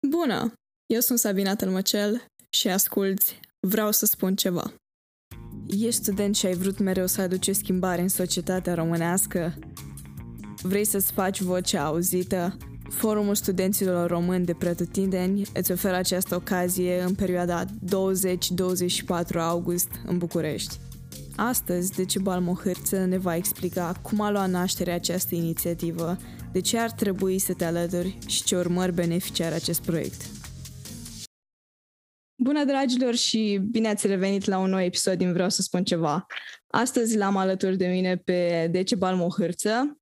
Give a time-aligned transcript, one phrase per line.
[0.00, 0.52] Bună!
[0.86, 4.72] Eu sunt Sabina Tălmăcel și asculți Vreau să spun ceva.
[5.66, 9.54] Ești student și ai vrut mereu să aduci o schimbare în societatea românească?
[10.62, 12.56] Vrei să-ți faci vocea auzită?
[12.90, 17.68] Forumul Studenților Români de Pretutindeni îți oferă această ocazie în perioada 20-24
[19.38, 20.78] august în București.
[21.36, 26.16] Astăzi, Decibal Mohârță ne va explica cum a luat naștere această inițiativă,
[26.56, 30.22] de ce ar trebui să te alături și ce urmări benefice are acest proiect.
[32.42, 36.26] Bună, dragilor, și bine ați revenit la un nou episod din Vreau să spun ceva.
[36.66, 39.98] Astăzi l-am alături de mine pe Decibal Mohârță,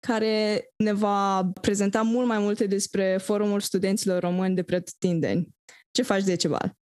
[0.00, 5.48] care ne va prezenta mult mai multe despre Forumul Studenților Români de Pretutindeni.
[5.90, 6.76] Ce faci, Decibal?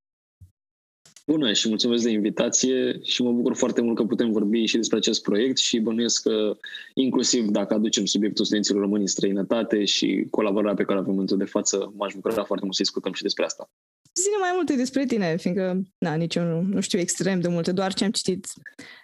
[1.31, 4.97] Bună și mulțumesc de invitație și mă bucur foarte mult că putem vorbi și despre
[4.97, 6.57] acest proiect și bănuiesc că
[6.95, 11.45] inclusiv dacă aducem subiectul studenților români în străinătate și colaborarea pe care avem în de
[11.45, 13.71] față, m-aș bucura foarte mult să discutăm și despre asta.
[14.15, 17.73] Zine mai multe despre tine, fiindcă na, nici eu nu, nu știu extrem de multe,
[17.73, 18.47] doar ce am citit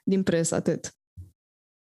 [0.04, 0.94] din presă, atât.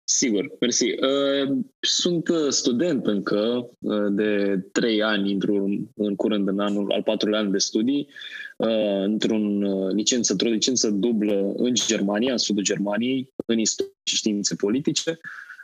[0.08, 0.86] Sigur, mersi.
[0.86, 7.04] Uh, sunt uh, student încă uh, de trei ani, intru în curând în anul al
[7.04, 8.08] patrulea an de studii,
[9.04, 15.20] într-un licență, într-o licență dublă în Germania, în sudul Germaniei, în istorie și științe politice.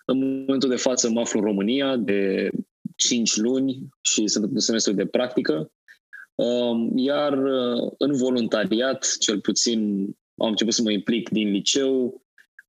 [0.06, 2.50] În momentul de față mă aflu în România de
[2.95, 5.72] 5 luni și sunt în semestru de practică.
[6.95, 7.34] Iar
[7.97, 12.22] în voluntariat, cel puțin, am început să mă implic din liceu,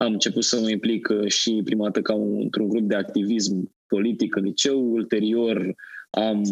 [0.03, 3.75] am început să mă implic uh, și prima dată ca un, într-un grup de activism
[3.87, 4.93] politic în liceu.
[4.93, 5.75] Ulterior
[6.11, 6.43] am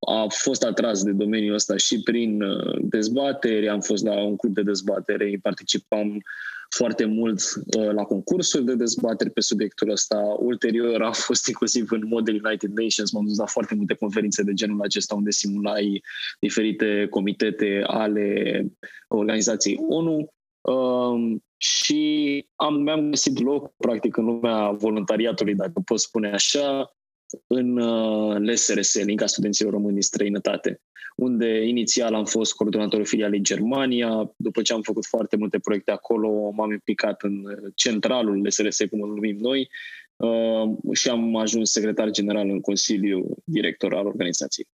[0.00, 4.54] a fost atras de domeniul ăsta și prin uh, dezbateri, am fost la un club
[4.54, 6.22] de dezbatere, participam
[6.68, 7.40] foarte mult
[7.76, 10.36] uh, la concursuri de dezbateri pe subiectul ăsta.
[10.38, 14.52] Ulterior am fost inclusiv în Model United Nations, m-am dus la foarte multe conferințe de
[14.52, 16.02] genul acesta unde simulai
[16.40, 18.64] diferite comitete ale
[19.08, 20.32] organizației ONU.
[20.60, 26.96] Um, și am, mi-am găsit loc, practic, în lumea voluntariatului, dacă pot spune așa,
[27.46, 30.80] în uh, LSRS, Linca Studenților Români din Străinătate,
[31.16, 36.50] unde inițial am fost coordonatorul filialei Germania, după ce am făcut foarte multe proiecte acolo,
[36.50, 37.42] m-am implicat în
[37.74, 39.70] centralul LSRS, cum îl numim noi,
[40.16, 44.68] uh, și am ajuns secretar general în Consiliu Director al organizației.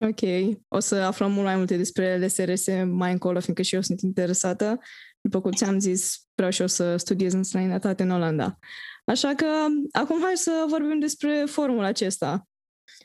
[0.00, 0.20] Ok,
[0.68, 4.78] o să aflăm mult mai multe despre LSRS mai încolo, fiindcă și eu sunt interesată.
[5.20, 8.58] După cum ți-am zis, vreau și eu să studiez în străinătate în Olanda.
[9.08, 9.46] Așa că
[9.92, 12.48] acum hai să vorbim despre formula acesta.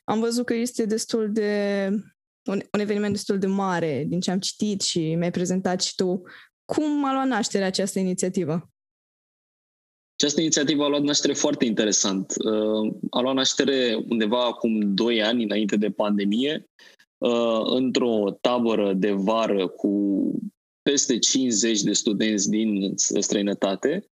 [0.03, 1.90] Am văzut că este destul de
[2.50, 6.22] un, un eveniment destul de mare din ce am citit și mi-ai prezentat și tu.
[6.66, 8.69] Cum a luat naștere această inițiativă?
[10.13, 12.34] Această inițiativă a luat naștere foarte interesant.
[12.38, 16.69] Uh, a luat naștere undeva acum 2 ani, înainte de pandemie,
[17.18, 19.92] uh, într-o tabără de vară cu
[20.81, 24.08] peste 50 de studenți din străinătate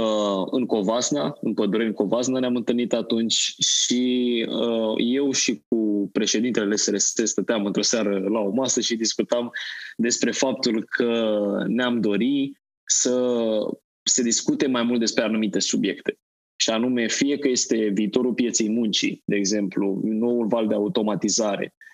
[0.00, 6.76] uh, în Covasna, în în Covasna ne-am întâlnit atunci și uh, eu și cu președintele
[6.76, 9.50] SRS stăteam într-o seară la o masă și discutam
[9.96, 12.52] despre faptul că ne-am dori
[12.84, 13.36] să
[14.02, 16.18] se discute mai mult despre anumite subiecte.
[16.56, 21.89] Și anume, fie că este viitorul pieței muncii, de exemplu, noul val de automatizare, uh,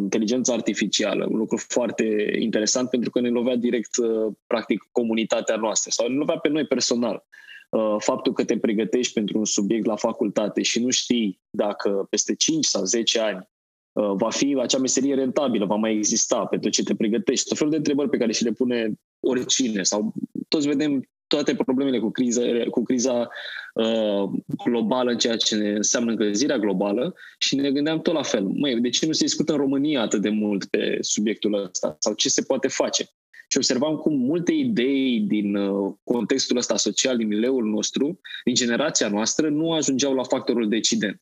[0.00, 5.90] inteligența artificială, un lucru foarte interesant pentru că ne lovea direct, uh, practic, comunitatea noastră
[5.90, 7.24] sau ne lovea pe noi personal.
[7.70, 12.34] Uh, faptul că te pregătești pentru un subiect la facultate și nu știi dacă peste
[12.34, 13.48] 5 sau 10 ani
[13.92, 17.48] uh, va fi acea meserie rentabilă, va mai exista pentru ce te pregătești.
[17.48, 18.92] Tot felul de întrebări pe care și le pune
[19.26, 20.12] oricine sau
[20.48, 23.28] toți vedem toate problemele cu criza, cu criza
[23.74, 24.30] uh,
[24.64, 28.42] globală, ceea ce ne înseamnă încălzirea globală și ne gândeam tot la fel.
[28.42, 31.96] Măi, de ce nu se discută în România atât de mult pe subiectul ăsta?
[31.98, 33.04] Sau ce se poate face?
[33.48, 39.08] Și observam cum multe idei din uh, contextul ăsta social, din mileul nostru, din generația
[39.08, 41.18] noastră, nu ajungeau la factorul decident.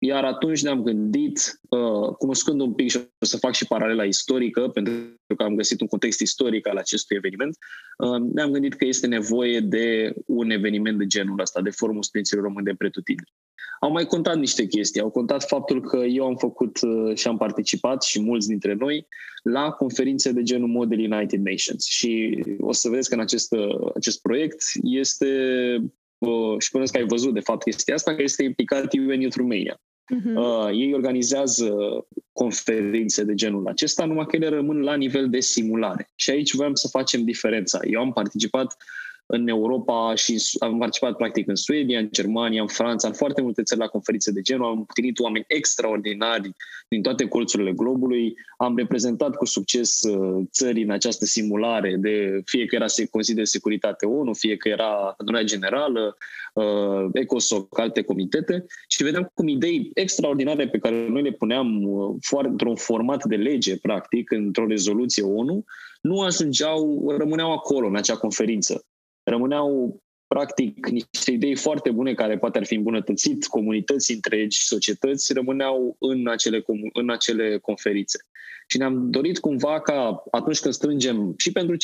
[0.00, 4.04] Uh, iar atunci ne-am gândit, uh, cunoscând un pic și o să fac și paralela
[4.04, 4.94] istorică, pentru
[5.36, 7.56] că am găsit un context istoric al acestui eveniment,
[7.98, 12.42] uh, ne-am gândit că este nevoie de un eveniment de genul ăsta, de Forumul Studenților
[12.42, 13.28] Români de Pretutindeni.
[13.80, 15.00] Au mai contat niște chestii.
[15.00, 19.06] Au contat faptul că eu am făcut uh, și am participat și mulți dintre noi
[19.42, 21.84] la conferințe de genul Model United Nations.
[21.84, 23.54] Și o să vedeți că în acest,
[23.94, 25.26] acest proiect este
[26.58, 29.80] și până că ai văzut de fapt chestia asta, că este implicat UN Youth Romania.
[30.14, 30.34] Uh-huh.
[30.34, 31.74] Uh, ei organizează
[32.32, 36.10] conferințe de genul acesta, numai că ele rămân la nivel de simulare.
[36.14, 37.78] Și aici voiam să facem diferența.
[37.82, 38.76] Eu am participat
[39.30, 43.62] în Europa și am participat practic în Suedia, în Germania, în Franța, în foarte multe
[43.62, 44.66] țări la conferințe de genul.
[44.66, 46.50] Am întâlnit oameni extraordinari
[46.88, 48.34] din toate colțurile globului.
[48.56, 53.44] Am reprezentat cu succes uh, țări în această simulare de fie că era se consider
[53.44, 56.16] securitate ONU, fie că era adunarea generală,
[56.54, 62.16] uh, ECOSOC, alte comitete și vedeam cum idei extraordinare pe care noi le puneam uh,
[62.42, 65.64] într-un format de lege, practic, într-o rezoluție ONU,
[66.00, 68.84] nu ajungeau, rămâneau acolo în acea conferință
[69.30, 70.00] rămâneau
[70.34, 76.28] practic niște idei foarte bune care poate ar fi îmbunătățit comunități întregi, societăți, rămâneau în
[76.28, 78.18] acele, în acele conferințe.
[78.66, 81.78] Și ne-am dorit cumva ca atunci când strângem și pentru 5-6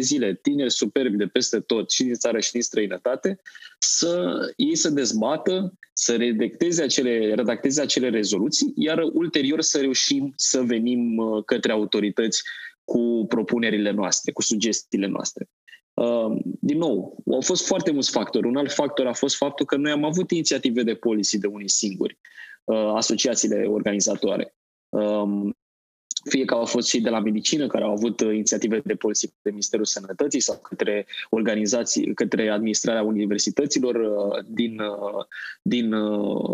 [0.00, 3.40] zile tineri superbi de peste tot, și din țară și din străinătate,
[3.78, 10.60] să ei să dezbată, să redacteze acele, redacteze acele rezoluții, iar ulterior să reușim să
[10.62, 12.42] venim uh, către autorități
[12.84, 15.48] cu propunerile noastre, cu sugestiile noastre.
[16.00, 18.46] Uh, din nou, au fost foarte mulți factori.
[18.46, 21.68] Un alt factor a fost faptul că noi am avut inițiative de policy de unii
[21.68, 22.18] singuri,
[22.64, 24.54] uh, asociațiile organizatoare.
[24.88, 25.56] Um,
[26.30, 29.26] fie că au fost și de la medicină, care au avut uh, inițiative de policy
[29.42, 33.98] de Ministerul Sănătății sau către organizații, către administrarea universităților
[34.46, 34.80] din,
[35.62, 35.90] din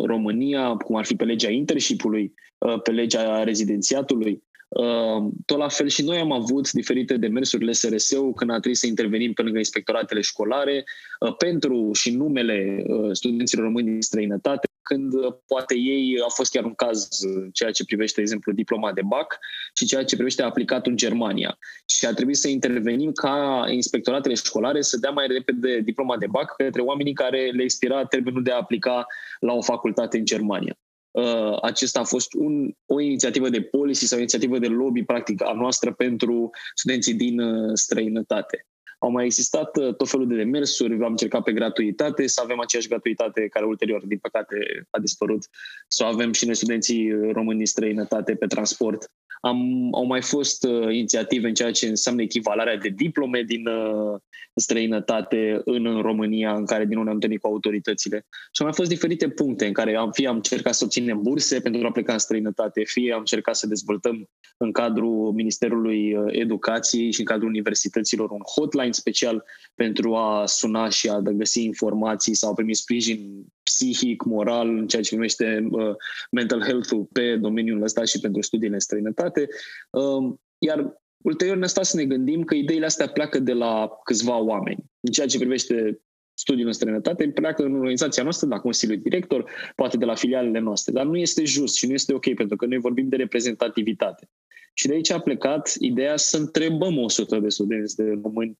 [0.04, 2.34] România, cum ar fi pe legea internship-ului,
[2.82, 4.42] pe legea rezidențiatului.
[4.68, 8.86] Ehm, tot la fel și noi am avut diferite demersuri SRS-ul când a trebuit să
[8.86, 10.84] intervenim pe lângă inspectoratele școlare
[11.20, 16.50] uh, pentru și numele uh, studenților români din străinătate, când uh, poate ei a fost
[16.50, 17.08] chiar un caz
[17.52, 19.38] ceea ce privește, de exemplu, diploma de BAC
[19.74, 21.58] și ceea ce privește aplicatul în Germania.
[21.86, 26.56] Și a trebuit să intervenim ca inspectoratele școlare să dea mai repede diploma de BAC
[26.56, 29.06] către oamenii care le expira termenul de a aplica
[29.40, 30.76] la o facultate în Germania.
[31.16, 35.42] Uh, acesta a fost un, o inițiativă de policy sau o inițiativă de lobby, practic,
[35.42, 38.66] a noastră pentru studenții din uh, străinătate.
[38.98, 42.88] Au mai existat uh, tot felul de demersuri, am încercat pe gratuitate, să avem aceeași
[42.88, 44.56] gratuitate care ulterior, din păcate,
[44.90, 45.48] a dispărut,
[45.88, 49.10] să o avem și noi studenții români din străinătate pe transport.
[49.40, 54.20] Am, au mai fost uh, inițiative în ceea ce înseamnă echivalarea de diplome din uh,
[54.54, 58.26] străinătate în, în România, în care din nou ne-am întâlnit cu autoritățile.
[58.30, 61.60] Și au mai fost diferite puncte în care am, fie am încercat să obținem burse
[61.60, 67.12] pentru a pleca în străinătate, fie am încercat să dezvoltăm în cadrul Ministerului uh, Educației
[67.12, 69.44] și în cadrul universităților un hotline special
[69.74, 73.46] pentru a suna și a găsi informații sau primi sprijin
[73.76, 75.94] psihic, moral, în ceea ce privește uh,
[76.30, 79.48] mental health-ul pe domeniul ăsta și pentru studiile în străinătate.
[79.90, 84.38] Uh, iar ulterior ne-a stat să ne gândim că ideile astea pleacă de la câțiva
[84.38, 84.84] oameni.
[85.00, 86.00] În ceea ce privește
[86.34, 90.92] studiul în străinătate, pleacă în organizația noastră, la Consiliul Director, poate de la filialele noastre.
[90.92, 94.28] Dar nu este just și nu este ok, pentru că noi vorbim de reprezentativitate.
[94.74, 98.58] Și de aici a plecat ideea să întrebăm 100 de studenți de români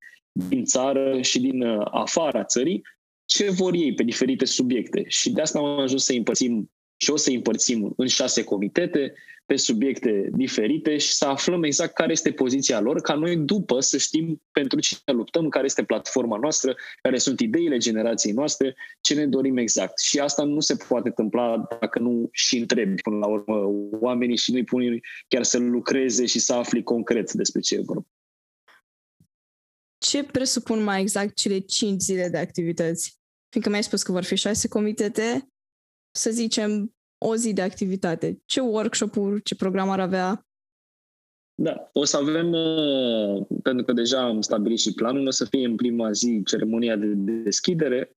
[0.49, 2.83] din țară și din uh, afara țării
[3.27, 5.05] ce vor ei pe diferite subiecte.
[5.09, 9.13] Și de asta am ajuns să împărțim și o să împărțim în șase comitete
[9.47, 13.99] pe subiecte diferite și să aflăm exact care este poziția lor, ca noi după să
[13.99, 19.27] știm pentru cine luptăm, care este platforma noastră, care sunt ideile generației noastre, ce ne
[19.27, 19.99] dorim exact.
[20.01, 23.71] Și asta nu se poate întâmpla dacă nu și întrebi până la urmă
[24.01, 28.07] oamenii și nu-i puni chiar să lucreze și să afli concret despre ce e vorba.
[30.09, 33.21] Ce presupun mai exact cele cinci zile de activități?
[33.49, 35.49] Fiindcă mi-ai spus că vor fi șase comitete,
[36.11, 36.95] să zicem
[37.25, 38.43] o zi de activitate.
[38.45, 40.47] Ce workshop-uri, ce program ar avea?
[41.63, 45.67] Da, o să avem, uh, pentru că deja am stabilit și planul, o să fie
[45.67, 48.16] în prima zi ceremonia de deschidere,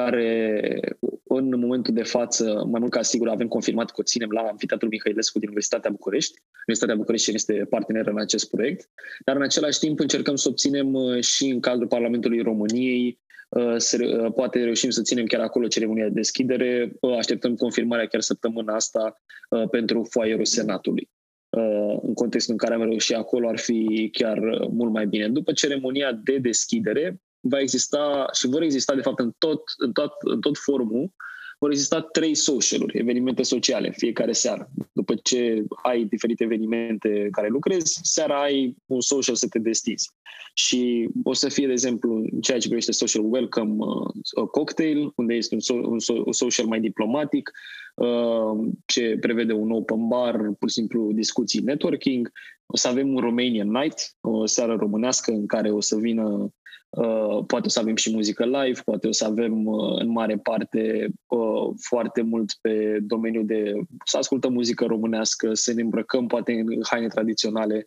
[0.00, 4.40] care în momentul de față, mai mult ca sigur, avem confirmat că o ținem la
[4.40, 6.38] Amfiteatrul Mihăilescu din Universitatea București.
[6.66, 8.90] Universitatea București este parteneră în acest proiect,
[9.24, 14.04] dar în același timp încercăm să obținem uh, și în cadrul Parlamentului României uh, să,
[14.04, 16.92] uh, poate reușim să ținem chiar acolo ceremonia de deschidere.
[17.18, 19.22] Așteptăm confirmarea chiar săptămâna asta
[19.70, 21.10] pentru foaierul Senatului.
[22.02, 24.38] În contextul în care am reușit acolo ar fi chiar
[24.70, 25.28] mult mai bine.
[25.28, 30.12] După ceremonia de deschidere, va exista și vor exista, de fapt, în tot, în tot,
[30.20, 31.12] în tot forumul,
[31.62, 34.70] vor exista trei socialuri, evenimente sociale, fiecare seară.
[34.92, 40.10] După ce ai diferite evenimente care lucrezi, seara ai un social să te destinzi.
[40.54, 45.34] Și o să fie, de exemplu, în ceea ce privește social welcome uh, cocktail, unde
[45.34, 47.50] este un, so, un, so, un social mai diplomatic,
[47.94, 52.32] uh, ce prevede un open bar, pur și simplu discuții networking.
[52.66, 56.50] O să avem un Romanian Night, o seară românească în care o să vină Uh,
[57.46, 61.08] poate o să avem și muzică live, poate o să avem uh, în mare parte
[61.26, 63.72] uh, foarte mult pe domeniul de
[64.04, 67.84] să ascultăm muzică românească, să ne îmbrăcăm poate în haine tradiționale,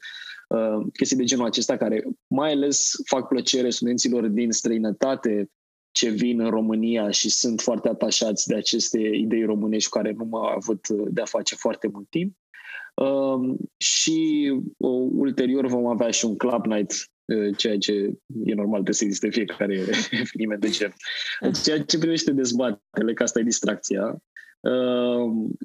[0.94, 5.50] chestii de genul acesta care mai ales fac plăcere studenților din străinătate
[5.92, 10.26] ce vin în România și sunt foarte atașați de aceste idei românești cu care nu
[10.26, 12.36] m-au avut de-a face foarte mult timp.
[12.96, 17.10] Uh, și uh, ulterior vom avea și un club night
[17.58, 17.94] ceea ce
[18.46, 19.74] e normal, trebuie să existe fiecare
[20.24, 20.94] eveniment de gen.
[21.64, 24.18] Ceea ce privește dezbatele, că asta e distracția,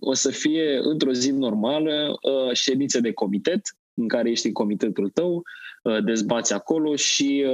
[0.01, 2.19] o să fie într-o zi normală
[2.53, 3.61] ședințe de comitet,
[3.95, 5.43] în care ești în comitetul tău,
[6.05, 7.47] dezbați acolo și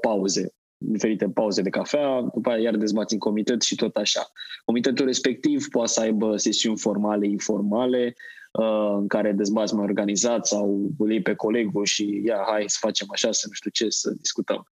[0.00, 4.32] pauze diferite pauze de cafea, după aia iar dezbați în comitet și tot așa.
[4.64, 8.14] Comitetul respectiv poate să aibă sesiuni formale, informale,
[8.52, 12.76] Uh, în care dezbați mai organizat sau îl iei pe colegul și ia, hai să
[12.80, 14.66] facem așa, să nu știu ce, să discutăm.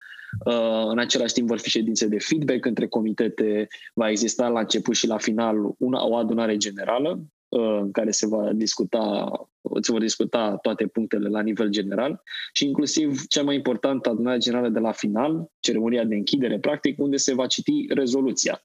[0.47, 4.95] Uh, în același timp vor fi ședințe de feedback între comitete, va exista la început
[4.95, 9.31] și la final una, o adunare generală uh, în care se va discuta
[9.81, 14.69] se vor discuta toate punctele la nivel general și inclusiv cea mai importantă adunare generală
[14.69, 18.63] de la final, ceremonia de închidere, practic, unde se va citi rezoluția.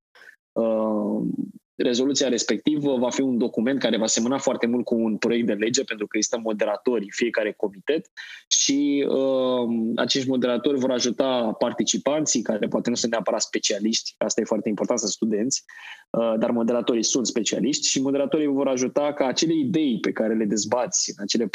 [1.76, 5.54] Rezoluția respectivă va fi un document care va semăna foarte mult cu un proiect de
[5.54, 8.12] lege, pentru că există moderatori fiecare comitet
[8.48, 14.44] și uh, acești moderatori vor ajuta participanții, care poate nu sunt neapărat specialiști, asta e
[14.44, 16.07] foarte important, să studenți, uh,
[16.40, 21.14] dar moderatorii sunt specialiști și moderatorii vor ajuta ca acele idei pe care le dezbați
[21.16, 21.48] în acele 4-5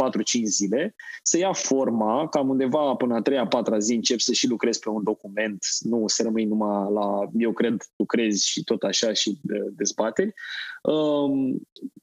[0.42, 4.78] zile să ia forma, cam undeva până a treia, patra zi încep să și lucrezi
[4.78, 9.12] pe un document, nu să rămâi numai la eu cred, tu crezi și tot așa
[9.12, 10.32] și dezbați dezbateri.
[10.82, 11.61] Um,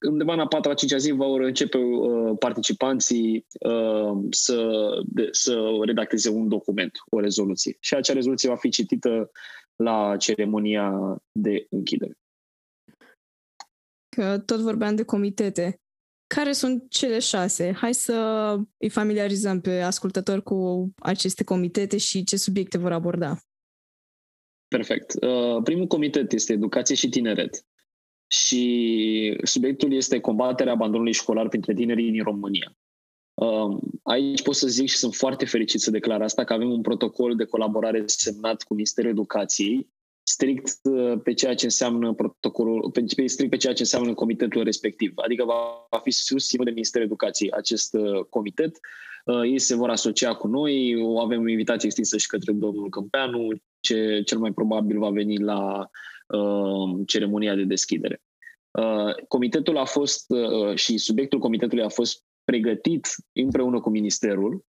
[0.08, 4.90] undeva în a patra, cincea zi vor începe uh, participanții uh, să,
[5.32, 7.78] să redacteze un document, o rezoluție.
[7.80, 9.32] Și acea rezoluție va fi citită
[9.76, 12.18] la ceremonia de închidere.
[14.20, 15.82] Că tot vorbeam de comitete.
[16.28, 17.72] Care sunt cele șase?
[17.72, 18.14] Hai să
[18.78, 23.38] îi familiarizăm pe ascultători cu aceste comitete și ce subiecte vor aborda.
[24.68, 25.14] Perfect.
[25.14, 27.66] Uh, primul comitet este educație și tineret
[28.28, 32.78] și subiectul este combaterea abandonului școlar printre tinerii din România.
[33.34, 36.82] Um, aici pot să zic și sunt foarte fericit să declar asta, că avem un
[36.82, 39.90] protocol de colaborare semnat cu Ministerul Educației,
[40.30, 45.12] strict uh, pe ceea ce înseamnă protocolul, pe, strict pe ceea ce înseamnă comitetul respectiv.
[45.16, 48.80] Adică va fi susținut de Ministerul Educației acest uh, comitet.
[49.26, 53.48] Uh, ei se vor asocia cu noi, avem o invitație extinsă și către domnul Câmpeanu,
[53.80, 55.90] ce cel mai probabil va veni la
[56.28, 58.22] uh, ceremonia de deschidere.
[58.72, 64.66] Uh, comitetul a fost uh, și subiectul comitetului a fost pregătit împreună cu ministerul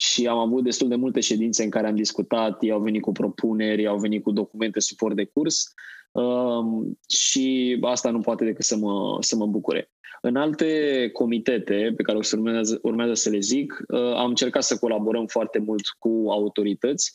[0.00, 3.12] și am avut destul de multe ședințe în care am discutat, ei au venit cu
[3.12, 5.74] propuneri, au venit cu documente suport de curs
[6.12, 9.90] uh, și asta nu poate decât să mă, să mă bucure.
[10.20, 14.62] În alte comitete pe care o să urmează, urmează să le zic, uh, am încercat
[14.62, 17.12] să colaborăm foarte mult cu autorități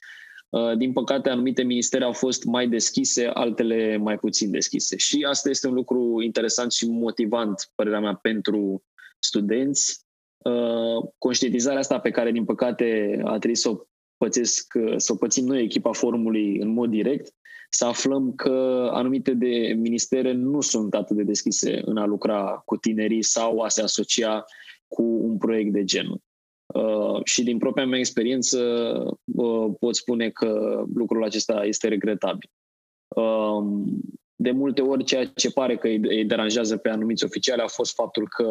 [0.54, 4.98] Uh, din păcate, anumite ministere au fost mai deschise, altele mai puțin deschise.
[4.98, 8.84] Și asta este un lucru interesant și motivant, părerea mea, pentru
[9.20, 10.03] studenți.
[10.44, 13.78] Uh, conștientizarea asta pe care, din păcate, a trebuit să o
[14.18, 17.34] pățesc, să o pățim noi, echipa forumului, în mod direct,
[17.70, 22.78] să aflăm că anumite de ministere nu sunt atât de deschise în a lucra cu
[22.78, 24.46] tinerii sau a se asocia
[24.88, 26.22] cu un proiect de genul.
[26.66, 28.60] Uh, și din propria mea experiență
[29.36, 32.50] uh, pot spune că lucrul acesta este regretabil.
[33.08, 33.64] Uh,
[34.44, 38.28] de multe ori ceea ce pare că îi deranjează pe anumiți oficiali a fost faptul
[38.28, 38.48] că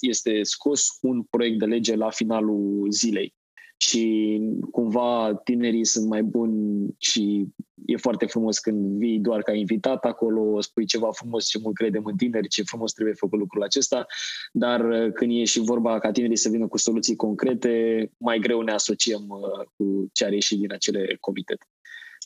[0.00, 3.34] este scos un proiect de lege la finalul zilei
[3.80, 4.40] și
[4.70, 7.46] cumva tinerii sunt mai buni și
[7.86, 12.04] e foarte frumos când vii doar ca invitat acolo, spui ceva frumos, ce mult credem
[12.04, 14.06] în tineri, ce frumos trebuie făcut lucrul acesta,
[14.52, 18.60] dar uh, când e și vorba ca tinerii să vină cu soluții concrete, mai greu
[18.60, 21.66] ne asociem uh, cu ce are ieșit din acele comitete.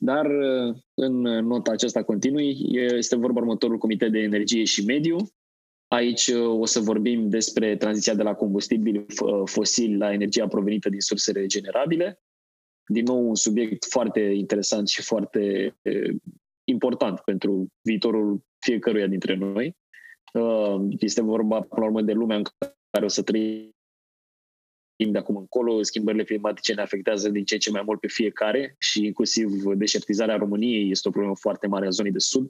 [0.05, 5.17] Dar uh, în nota aceasta continui este vorba următorul comitet de energie și mediu,
[5.93, 10.89] Aici uh, o să vorbim despre tranziția de la combustibili uh, fosili la energia provenită
[10.89, 12.21] din surse regenerabile.
[12.87, 16.15] Din nou, un subiect foarte interesant și foarte uh,
[16.65, 19.77] important pentru viitorul fiecăruia dintre noi.
[20.99, 22.43] Este vorba, până la urmă, de lumea în
[22.91, 23.75] care o să trăim
[25.11, 25.83] de acum încolo.
[25.83, 30.37] Schimbările climatice ne afectează din ce în ce mai mult pe fiecare și inclusiv deșertizarea
[30.37, 32.49] României este o problemă foarte mare a zonei de sud.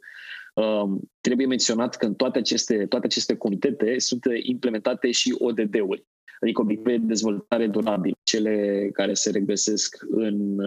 [0.54, 6.06] Um, trebuie menționat că în toate aceste, toate aceste comitete sunt implementate și ODD-uri.
[6.40, 10.58] adică obiective de dezvoltare durabilă, cele care se regăsesc în,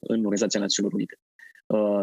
[0.00, 1.18] în Organizația Națiunilor Unite.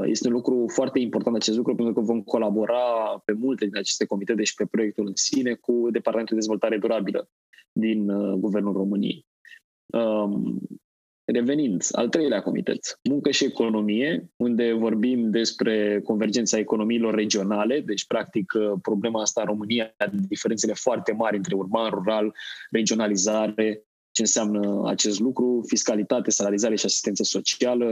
[0.06, 4.06] Este un lucru foarte important acest lucru pentru că vom colabora pe multe din aceste
[4.06, 7.30] comitete și pe proiectul în sine cu Departamentul de Dezvoltare Durabilă
[7.72, 8.06] din
[8.40, 9.26] Guvernul României.
[9.86, 10.62] Um,
[11.26, 18.54] Revenind, al treilea comitet, muncă și economie, unde vorbim despre convergența economiilor regionale, deci practic
[18.82, 19.96] problema asta în România,
[20.28, 22.36] diferențele foarte mari între urban, rural,
[22.72, 27.92] regionalizare, ce înseamnă acest lucru, fiscalitate, salarizare și asistență socială,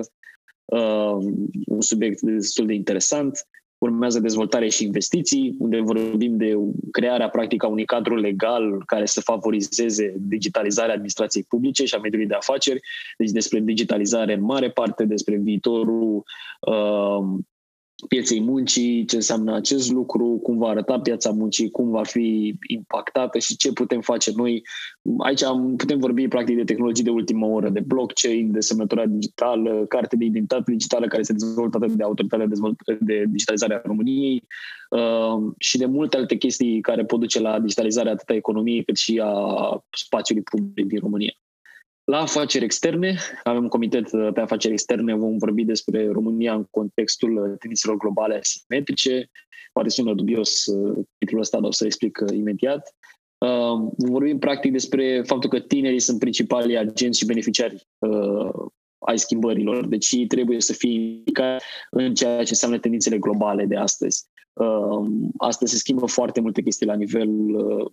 [0.70, 1.18] uh,
[1.66, 3.48] un subiect destul de interesant.
[3.78, 6.58] Urmează dezvoltare și investiții, unde vorbim de
[6.92, 12.28] crearea practică a unui cadru legal care să favorizeze digitalizarea administrației publice și a mediului
[12.28, 12.80] de afaceri.
[13.18, 16.24] Deci despre digitalizare în mare parte, despre viitorul
[16.60, 17.40] uh,
[18.08, 23.40] pieței muncii, ce înseamnă acest lucru, cum va arăta piața muncii, cum va fi impactată
[23.40, 24.64] și ce putem face noi.
[25.18, 25.42] Aici
[25.78, 30.26] putem vorbi practic de tehnologii de ultimă oră, de blockchain, de semnătura digitală, carte de
[30.26, 32.48] identitate digitală care se dezvoltă de Autoritatea
[33.00, 34.44] de Digitalizare a României
[34.90, 38.98] uh, și de multe alte chestii care pot duce la digitalizarea atât a economiei cât
[38.98, 39.34] și a
[39.92, 41.34] spațiului public din România.
[42.10, 46.66] La afaceri externe, avem un comitet uh, pe afaceri externe, vom vorbi despre România în
[46.72, 49.30] contextul uh, tendințelor globale asimetrice.
[49.74, 52.96] Poate sună dubios uh, titlul ăsta, dar o să explic imediat.
[53.98, 57.88] Vom vorbi practic despre faptul că tinerii sunt principalii agenți și beneficiari
[59.00, 63.76] ai schimbărilor, deci ei trebuie să fie implicați în ceea ce înseamnă tendințele globale de
[63.76, 64.26] astăzi.
[65.38, 67.30] Astăzi se schimbă foarte multe chestii la nivel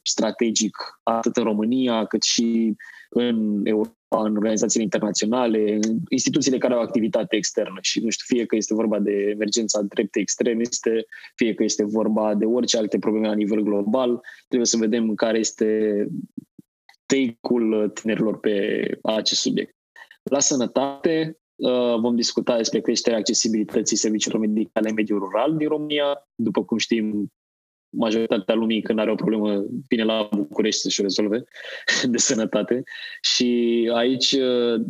[0.03, 2.75] strategic, atât în România cât și
[3.11, 8.47] în Europa în organizațiile internaționale, în instituțiile care au activitate externă și nu știu, fie
[8.47, 13.27] că este vorba de emergența drepte extremiste, fie că este vorba de orice alte probleme
[13.27, 16.07] la nivel global, trebuie să vedem care este
[17.07, 19.75] take-ul tinerilor pe acest subiect.
[20.23, 26.29] La sănătate, uh, vom discuta despre creșterea accesibilității serviciilor medicale în mediul rural din România.
[26.35, 27.33] După cum știm,
[27.97, 31.45] majoritatea lumii când are o problemă vine la București să-și o rezolve
[32.13, 32.83] de sănătate
[33.21, 34.81] și aici uh,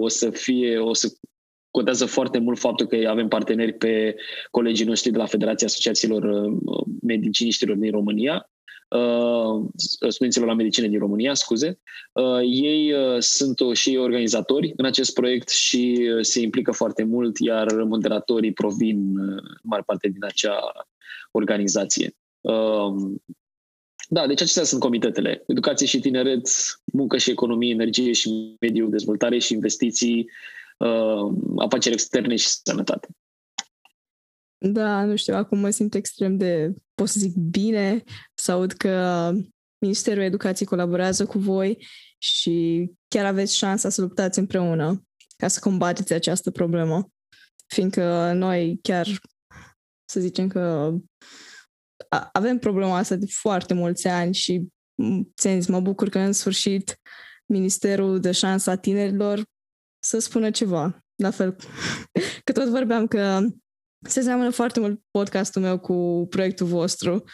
[0.00, 1.12] o să fie, o să
[1.70, 4.16] contează foarte mult faptul că avem parteneri pe
[4.50, 8.50] colegii noștri de la Federația Asociațiilor uh, Mediciniștilor din România,
[8.88, 9.64] uh,
[10.08, 11.80] studenților la medicină din România, scuze.
[12.42, 19.18] Ei sunt și organizatori în acest proiect și se implică foarte mult, iar moderatorii provin
[19.18, 20.58] în mare parte din acea
[21.30, 22.14] organizație.
[22.42, 23.22] Um,
[24.08, 25.44] da, deci acestea sunt comitetele.
[25.46, 26.48] Educație și tineret,
[26.92, 30.30] muncă și economie, energie și mediu, dezvoltare și investiții,
[30.78, 33.08] um, afaceri externe și sănătate.
[34.58, 38.02] Da, nu știu, acum mă simt extrem de, pot să zic, bine
[38.34, 39.30] să aud că
[39.78, 41.86] Ministerul Educației colaborează cu voi
[42.18, 45.04] și chiar aveți șansa să luptați împreună
[45.36, 47.10] ca să combateți această problemă.
[47.66, 49.08] Fiindcă noi chiar,
[50.04, 50.94] să zicem că
[52.32, 54.68] avem problema asta de foarte mulți ani și
[55.36, 57.00] ți zis, mă bucur că în sfârșit
[57.46, 59.42] Ministerul de Șansa Tinerilor
[60.04, 61.04] să spună ceva.
[61.14, 61.56] La fel
[62.44, 63.40] că tot vorbeam că
[64.08, 67.24] se seamănă foarte mult podcastul meu cu proiectul vostru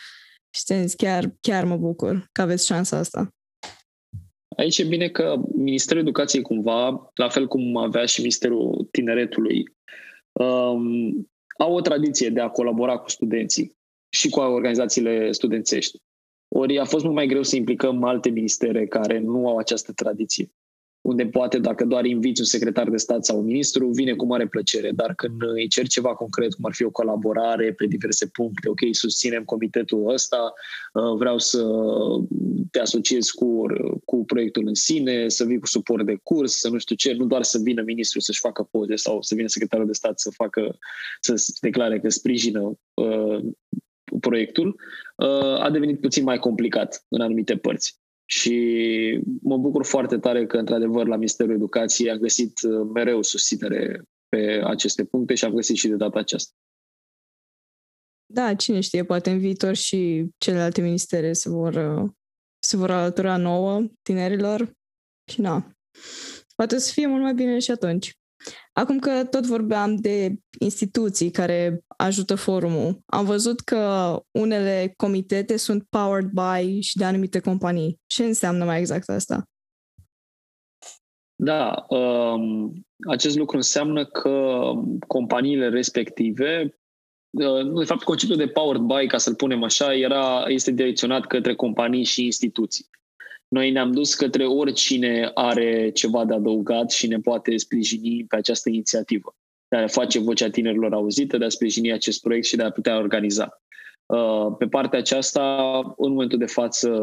[0.54, 3.28] și ți zis, chiar, chiar mă bucur că aveți șansa asta.
[4.56, 9.76] Aici e bine că Ministerul Educației cumva, la fel cum avea și Ministerul Tineretului,
[10.32, 13.77] um, au o tradiție de a colabora cu studenții
[14.08, 15.98] și cu organizațiile studențești.
[16.48, 20.50] Ori a fost mult mai greu să implicăm alte ministere care nu au această tradiție.
[21.00, 24.46] Unde poate, dacă doar inviți un secretar de stat sau un ministru, vine cu mare
[24.46, 24.90] plăcere.
[24.90, 28.80] Dar când îi cer ceva concret, cum ar fi o colaborare pe diverse puncte, ok,
[28.90, 30.52] susținem comitetul ăsta,
[30.92, 31.64] uh, vreau să
[32.70, 33.62] te asociezi cu,
[34.04, 37.26] cu proiectul în sine, să vii cu suport de curs, să nu știu ce, nu
[37.26, 40.78] doar să vină ministrul să-și facă poze sau să vină secretarul de stat să facă,
[41.20, 43.38] să declare că sprijină uh,
[44.20, 44.80] proiectul,
[45.16, 47.98] uh, a devenit puțin mai complicat în anumite părți.
[48.24, 54.02] Și mă bucur foarte tare că, într-adevăr, la Ministerul Educației a găsit uh, mereu susținere
[54.28, 56.52] pe aceste puncte și am găsit și de data aceasta.
[58.32, 62.10] Da, cine știe, poate în viitor și celelalte ministere se vor, uh,
[62.58, 64.72] se vor alătura nouă tinerilor
[65.30, 65.72] și na.
[66.56, 68.12] Poate să fie mult mai bine și atunci.
[68.78, 75.86] Acum că tot vorbeam de instituții care ajută forumul, am văzut că unele comitete sunt
[75.88, 78.00] powered by și de anumite companii.
[78.06, 79.42] Ce înseamnă mai exact asta?
[81.42, 84.60] Da, um, acest lucru înseamnă că
[85.06, 86.78] companiile respective,
[87.30, 91.54] uh, de fapt conceptul de powered by, ca să-l punem așa, era, este direcționat către
[91.54, 92.88] companii și instituții.
[93.48, 98.68] Noi ne-am dus către oricine are ceva de adăugat și ne poate sprijini pe această
[98.68, 99.36] inițiativă,
[99.68, 102.98] de a face vocea tinerilor auzită, de a sprijini acest proiect și de a putea
[102.98, 103.62] organiza.
[104.06, 107.00] Uh, pe partea aceasta, în momentul de față,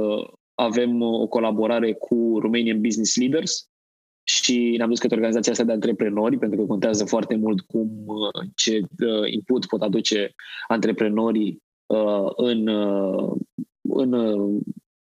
[0.53, 3.69] avem o colaborare cu Romanian Business Leaders
[4.23, 8.49] și ne-am dus către organizația asta de antreprenori, pentru că contează foarte mult cum, uh,
[8.55, 10.33] ce uh, input pot aduce
[10.67, 11.63] antreprenorii
[12.35, 12.67] în,
[13.81, 14.13] în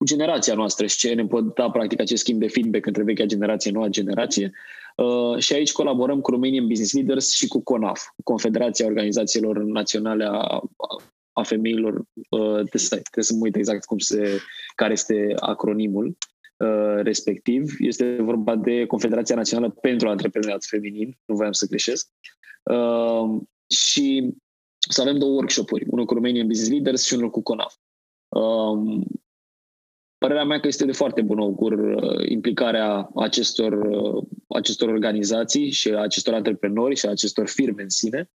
[0.05, 3.71] generația noastră și ce ne pot da practic acest schimb de feedback între vechea generație,
[3.71, 4.51] noua generație.
[4.95, 10.61] Uh, și aici colaborăm cu Romanian Business Leaders și cu CONAF, Confederația Organizațiilor Naționale a,
[11.33, 11.93] a Femeilor.
[12.29, 14.39] Uh, trebuie, trebuie să mă uit exact cum se,
[14.75, 16.17] care este acronimul
[16.57, 17.75] uh, respectiv.
[17.79, 22.09] Este vorba de Confederația Națională pentru Antreprenoriat Feminin, nu voiam să greșesc.
[22.63, 24.33] Uh, și
[24.89, 27.75] să avem două workshop-uri, unul cu Romanian Business Leaders și unul cu CONAF.
[28.29, 29.03] Um,
[30.23, 35.89] Părerea mea că este de foarte bun augur uh, implicarea acestor, uh, acestor organizații și
[35.89, 38.29] acestor antreprenori și acestor firme în sine.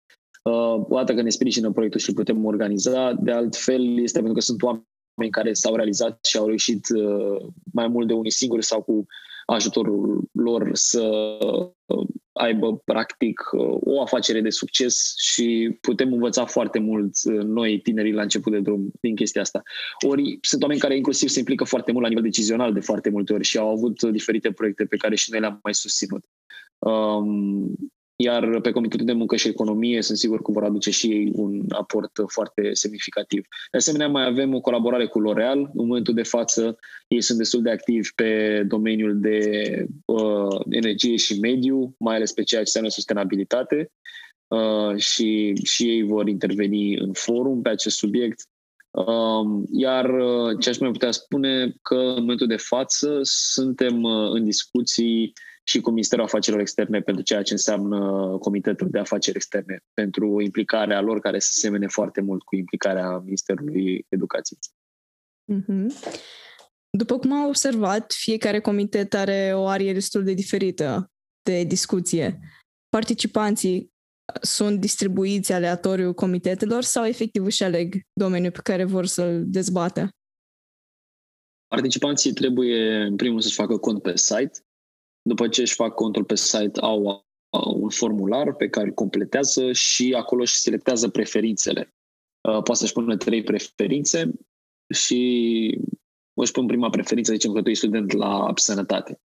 [0.43, 4.34] Uh, o dată că ne sprijină proiectul și îl putem organiza, de altfel este pentru
[4.34, 6.88] că sunt oameni care s-au realizat și au reușit
[7.74, 9.06] mai mult de unii singuri sau cu
[9.46, 11.38] ajutorul lor să
[12.34, 17.12] aibă practic o afacere de succes și putem învăța foarte mult
[17.44, 19.62] noi tinerii la început de drum din chestia asta.
[20.08, 23.34] Ori sunt oameni care inclusiv se implică foarte mult la nivel decizional de foarte multe
[23.34, 26.26] ori și au avut diferite proiecte pe care și noi le-am mai susținut.
[26.78, 27.76] Um,
[28.15, 31.65] iar pe Comitetul de Muncă și Economie sunt sigur că vor aduce și ei un
[31.69, 33.47] aport foarte semnificativ.
[33.71, 35.56] De asemenea, mai avem o colaborare cu L'Oreal.
[35.56, 39.39] În momentul de față, ei sunt destul de activi pe domeniul de
[40.06, 43.91] uh, energie și mediu, mai ales pe ceea ce înseamnă sustenabilitate.
[44.47, 48.47] Uh, și, și ei vor interveni în forum pe acest subiect.
[48.96, 54.32] Um, iar uh, ce aș mai putea spune că în momentul de față suntem uh,
[54.32, 57.98] în discuții și cu Ministerul Afacerilor Externe pentru ceea ce înseamnă
[58.40, 64.06] Comitetul de Afaceri Externe, pentru implicarea lor care se semene foarte mult cu implicarea Ministerului
[64.10, 64.60] Educației.
[65.54, 65.86] Mm-hmm.
[66.90, 72.40] După cum am observat, fiecare comitet are o arie destul de diferită de discuție.
[72.90, 73.94] Participanții
[74.42, 80.10] sunt distribuiți aleatoriu comitetelor sau efectiv își aleg domeniul pe care vor să-l dezbată?
[81.68, 84.60] Participanții trebuie, în primul să-și facă cont pe site
[85.30, 87.26] după ce își fac contul pe site, au
[87.76, 91.94] un formular pe care îl completează și acolo își selectează preferințele.
[92.50, 94.32] Uh, poate să-și pună trei preferințe
[94.94, 95.80] și
[96.34, 99.20] își pun prima preferință, zicem că tu ești student la sănătate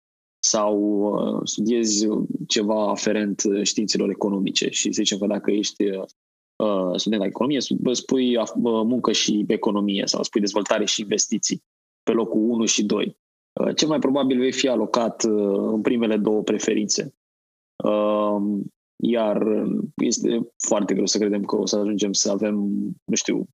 [0.48, 2.06] sau uh, studiezi
[2.46, 7.60] ceva aferent științelor economice și zicem că dacă ești uh, student la economie,
[7.92, 11.62] spui muncă și economie sau spui dezvoltare și investiții
[12.02, 13.16] pe locul 1 și 2.
[13.60, 17.14] Uh, cel mai probabil vei fi alocat uh, în primele două preferințe.
[17.84, 19.46] Um, iar
[19.96, 22.54] este foarte greu să credem că o să ajungem să avem,
[23.04, 23.48] nu știu,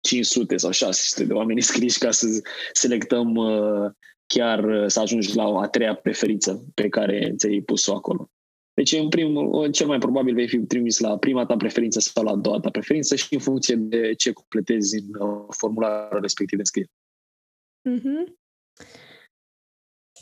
[0.00, 2.26] 500 sau 600 de oameni scriși ca să
[2.72, 3.90] selectăm uh,
[4.26, 8.30] chiar să ajungi la a treia preferință pe care ți-ai pus-o acolo.
[8.74, 12.30] Deci, în primul, cel mai probabil vei fi trimis la prima ta preferință sau la
[12.30, 16.86] a doua ta preferință și în funcție de ce completezi în formularul respectiv de scrie.
[17.88, 18.38] Mm-hmm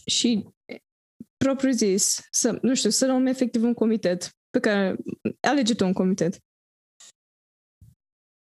[0.09, 0.47] și
[1.37, 4.97] propriu zis, să, nu știu, să luăm efectiv un comitet pe care
[5.41, 6.38] alege tu un comitet.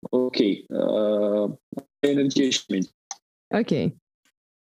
[0.09, 0.35] Ok.
[0.67, 1.57] Uh,
[1.99, 2.89] energie și mediu.
[3.47, 3.93] Ok.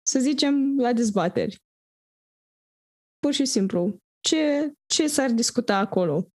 [0.07, 1.63] Să zicem la dezbateri.
[3.19, 3.97] Pur și simplu.
[4.19, 6.27] Ce, ce s-ar discuta acolo?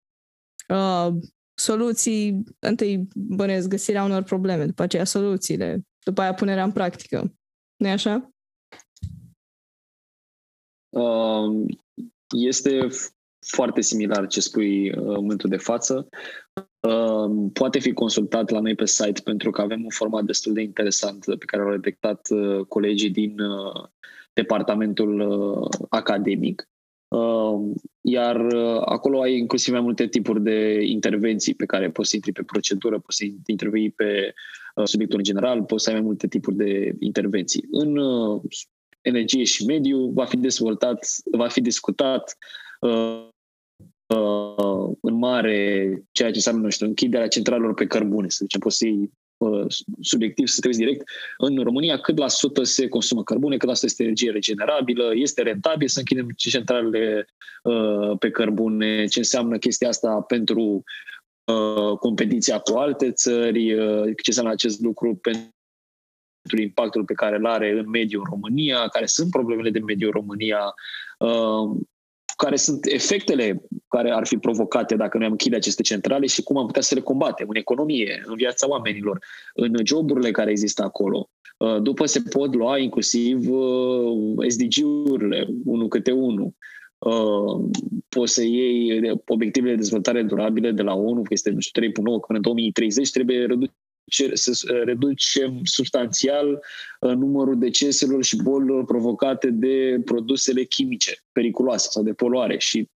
[0.69, 1.09] Uh,
[1.55, 7.35] soluții, întâi bănesc găsirea unor probleme, după aceea soluțiile, după aia punerea în practică.
[7.77, 8.31] nu e așa?
[10.89, 11.67] Um,
[12.37, 12.89] este
[13.47, 16.09] foarte similar ce spui uh, în momentul de față.
[16.81, 20.63] Um, poate fi consultat la noi pe site pentru că avem un format destul de
[20.63, 23.85] interesant pe care l-au detectat uh, colegii din uh,
[24.33, 25.23] departamentul
[25.89, 26.69] academic.
[27.09, 32.33] Um, iar acolo ai inclusiv mai multe tipuri de intervenții pe care poți să intri
[32.33, 34.35] pe procedură, poți să intervii pe
[34.85, 37.67] subiectul în general, poți să ai mai multe tipuri de intervenții.
[37.71, 37.99] În
[39.01, 42.70] energie și mediu va fi dezvoltat, va fi discutat uh, uh,
[45.01, 48.87] în mare ceea ce înseamnă, nu știu, închiderea centralelor pe cărbune, să zicem, poți să
[48.87, 49.67] iei uh,
[50.01, 51.11] subiectiv să te direct.
[51.37, 55.43] În România cât la sută se consumă cărbune, cât la sută este energie regenerabilă, este
[55.43, 57.27] rentabil să închidem centralele
[57.63, 60.83] uh, pe cărbune, ce înseamnă chestia asta pentru
[61.45, 65.51] uh, competiția cu alte țări, uh, ce înseamnă acest lucru pentru
[66.59, 70.13] impactul pe care îl are în mediul în România, care sunt problemele de mediu în
[70.13, 70.75] România,
[71.19, 71.81] uh,
[72.45, 76.57] care sunt efectele care ar fi provocate dacă noi am închide aceste centrale și cum
[76.57, 79.19] am putea să le combatem în economie, în viața oamenilor,
[79.55, 81.31] în joburile care există acolo.
[81.59, 86.55] Uh, după se pot lua inclusiv uh, SDG-urile, unul câte unul.
[86.99, 87.69] Uh,
[88.09, 91.57] poți să iei obiectivele de dezvoltare durabile de la ONU, că este 3.9,
[92.03, 93.73] că în 2030 trebuie reduce
[94.33, 96.65] să reducem substanțial
[97.01, 102.89] numărul deceselor și bolilor provocate de produsele chimice periculoase sau de poluare și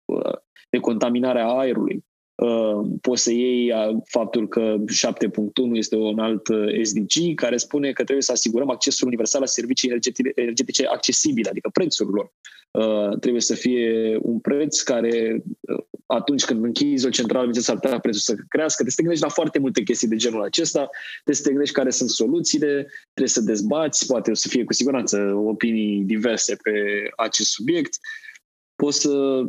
[0.70, 2.04] de contaminarea aerului.
[2.42, 4.84] Uh, poți să iei uh, faptul că 7.1
[5.72, 10.02] este un alt uh, SDG care spune că trebuie să asigurăm accesul universal la servicii
[10.34, 12.32] energetice accesibile, adică prețul lor.
[13.20, 15.42] Trebuie să fie un preț care
[16.06, 18.82] atunci când închizi o centrală, s-ar putea prețul să crească.
[18.82, 21.74] Trebuie să te gândești la foarte multe chestii de genul acesta, trebuie să te gândești
[21.74, 26.72] care sunt soluțiile, trebuie să dezbați, poate o să fie cu siguranță opinii diverse pe
[27.16, 27.96] acest subiect.
[28.76, 29.42] Poți să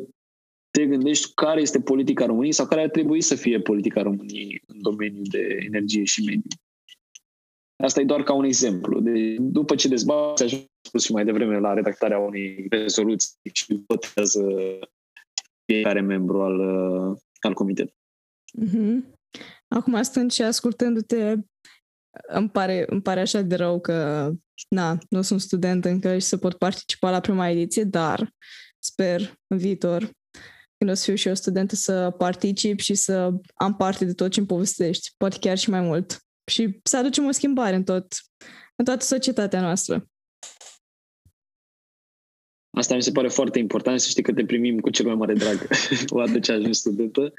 [0.78, 4.82] te gândești care este politica României sau care ar trebui să fie politica României în
[4.82, 6.50] domeniul de energie și mediu.
[7.84, 9.00] Asta e doar ca un exemplu.
[9.00, 14.44] De, după ce dezbați, așa spus și mai devreme, la redactarea unei rezoluții și votează
[15.66, 16.60] fiecare membru al,
[17.40, 18.00] al comitetului.
[18.62, 19.14] Mm-hmm.
[19.68, 21.36] Acum, stând și ascultându-te,
[22.28, 24.30] îmi pare, îmi pare așa de rău că
[24.70, 28.34] na, nu sunt student încă și să pot participa la prima ediție, dar
[28.80, 30.12] sper în viitor
[30.84, 34.32] când o să fiu și eu studentă să particip și să am parte de tot
[34.32, 36.26] ce îmi povestești, poate chiar și mai mult.
[36.52, 38.08] Și să aducem o schimbare în tot,
[38.76, 40.08] în toată societatea noastră.
[42.78, 45.34] Asta mi se pare foarte important să știi că te primim cu cel mai mare
[45.34, 45.68] drag
[46.10, 47.34] odată ce ajungi studentă.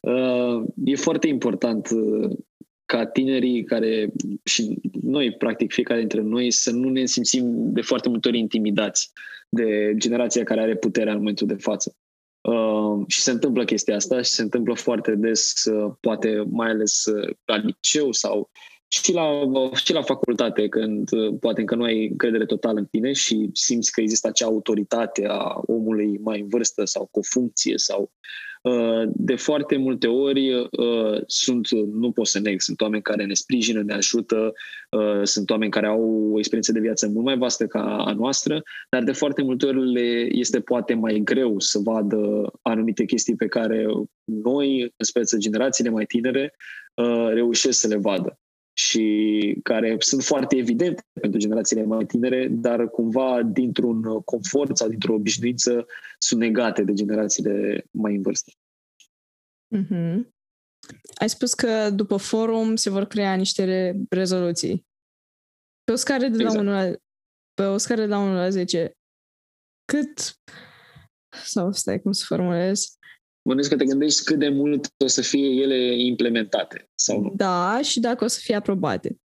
[0.00, 2.36] Uh, e foarte important uh,
[2.84, 4.12] ca tinerii care
[4.44, 9.12] și noi, practic fiecare dintre noi, să nu ne simțim de foarte multe ori intimidați
[9.48, 11.96] de generația care are puterea în momentul de față.
[12.44, 17.04] Uh, și se întâmplă chestia asta și se întâmplă foarte des, uh, poate mai ales
[17.04, 18.50] uh, la liceu sau
[19.02, 19.30] și la,
[19.74, 23.92] și la facultate, când uh, poate încă nu ai încredere totală în tine și simți
[23.92, 28.12] că există acea autoritate a omului mai în vârstă sau cu o funcție sau
[28.64, 33.34] Uh, de foarte multe ori uh, sunt, nu pot să neg, sunt oameni care ne
[33.34, 34.52] sprijină, ne ajută,
[34.90, 38.62] uh, sunt oameni care au o experiență de viață mult mai vastă ca a noastră,
[38.90, 43.46] dar de foarte multe ori le este poate mai greu să vadă anumite chestii pe
[43.46, 43.86] care
[44.24, 46.54] noi, în speță generațiile mai tinere,
[47.32, 48.38] reușesc să le vadă
[48.76, 55.14] și care sunt foarte evidente pentru generațiile mai tinere, dar cumva dintr-un confort sau dintr-o
[55.14, 55.86] obișnuință
[56.18, 58.52] sunt negate de generațiile mai în vârstă.
[59.76, 60.32] Mm-hmm.
[61.14, 64.86] Ai spus că după forum se vor crea niște rezoluții.
[65.84, 66.54] Pe o scară de exact.
[66.54, 66.96] la 1 la,
[67.54, 68.92] pe o scară de la 1 la 10,
[69.84, 70.40] cât
[71.44, 72.96] sau stai cum să formulez?
[73.44, 77.32] Bănuiesc că te gândești cât de mult o să fie ele implementate sau nu.
[77.36, 79.18] Da, și dacă o să fie aprobate.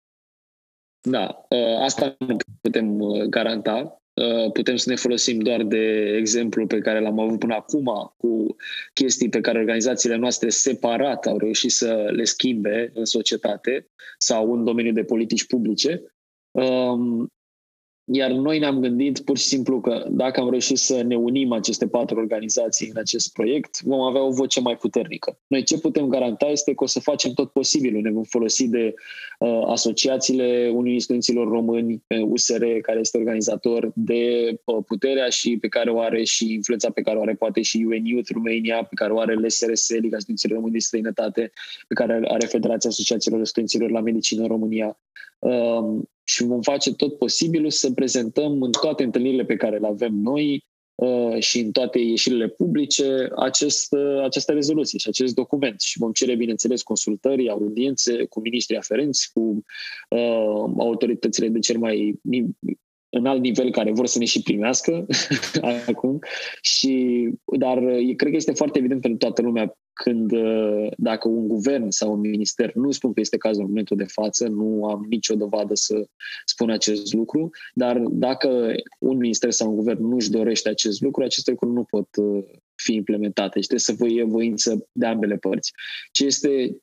[1.00, 4.02] Da, ă, asta nu putem ă, garanta.
[4.16, 8.56] Ă, putem să ne folosim doar de exemplu pe care l-am avut până acum cu
[8.94, 14.64] chestii pe care organizațiile noastre separat au reușit să le schimbe în societate sau în
[14.64, 16.02] domeniul de politici publice.
[18.12, 21.86] Iar noi ne-am gândit pur și simplu că dacă am reușit să ne unim aceste
[21.86, 25.38] patru organizații în acest proiect, vom avea o voce mai puternică.
[25.46, 28.02] Noi ce putem garanta este că o să facem tot posibilul.
[28.02, 28.94] Ne vom folosi de
[29.38, 35.90] uh, asociațiile Uniunii Studenților Români, USR, care este organizator, de uh, puterea și pe care
[35.90, 39.12] o are și influența pe care o are poate și UN Youth Romania, pe care
[39.12, 41.52] o are LSRS, Liga Studenților Români de Străinătate,
[41.88, 44.98] pe care are Federația Asociațiilor Studenților la Medicină în România.
[45.38, 50.14] Uh, și vom face tot posibilul să prezentăm în toate întâlnirile pe care le avem
[50.14, 55.80] noi uh, și în toate ieșirile publice acest, uh, această rezoluție și acest document.
[55.80, 59.64] Și vom cere, bineînțeles, consultări, audiențe cu ministrii aferenți, cu
[60.08, 62.20] uh, autoritățile de cel mai
[63.16, 65.06] în alt nivel care vor să ne și primească
[65.86, 66.18] acum.
[66.60, 67.78] Și, dar
[68.16, 72.20] cred că este foarte evident pentru toată lumea când uh, dacă un guvern sau un
[72.20, 76.06] minister, nu spun că este cazul în momentul de față, nu am nicio dovadă să
[76.44, 81.22] spun acest lucru, dar dacă un minister sau un guvern nu își dorește acest lucru,
[81.22, 85.72] aceste lucruri nu pot uh, fi implementate și trebuie să fie voință de ambele părți.
[86.10, 86.76] Ce este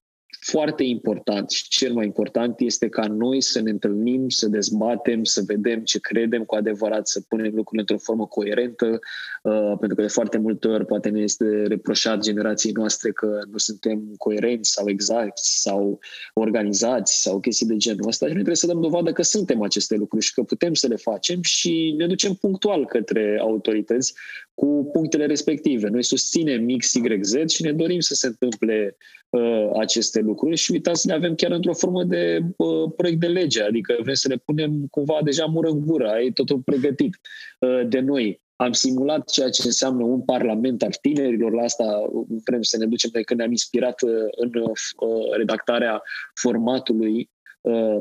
[0.45, 5.41] foarte important și cel mai important este ca noi să ne întâlnim, să dezbatem, să
[5.45, 8.99] vedem ce credem cu adevărat, să punem lucrurile într-o formă coerentă,
[9.43, 13.57] uh, pentru că de foarte multe ori poate ne este reproșat generației noastre că nu
[13.57, 15.99] suntem coerenți sau exacti sau
[16.33, 19.95] organizați sau chestii de genul ăsta și noi trebuie să dăm dovadă că suntem aceste
[19.95, 24.13] lucruri și că putem să le facem și ne ducem punctual către autorități
[24.53, 25.89] cu punctele respective.
[25.89, 28.97] Noi susținem XYZ și ne dorim să se întâmple
[29.29, 33.27] uh, aceste lucruri și uitați să ne avem chiar într-o formă de uh, proiect de
[33.27, 37.19] lege, adică vrem să le punem cumva deja mură în gură, ai totul pregătit
[37.59, 38.41] uh, de noi.
[38.55, 42.09] Am simulat ceea ce înseamnă un parlament al tinerilor, la asta
[42.45, 46.01] vrem să ne ducem de când ne-am inspirat uh, în uh, redactarea
[46.33, 47.42] formatului Uh,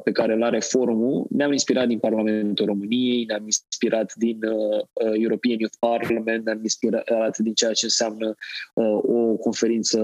[0.04, 5.12] pe care îl are forumul, ne-am inspirat din Parlamentul României, ne-am inspirat din uh, uh,
[5.12, 8.34] European Youth Parliament, ne-am inspirat din ceea ce înseamnă
[9.02, 9.98] o conferință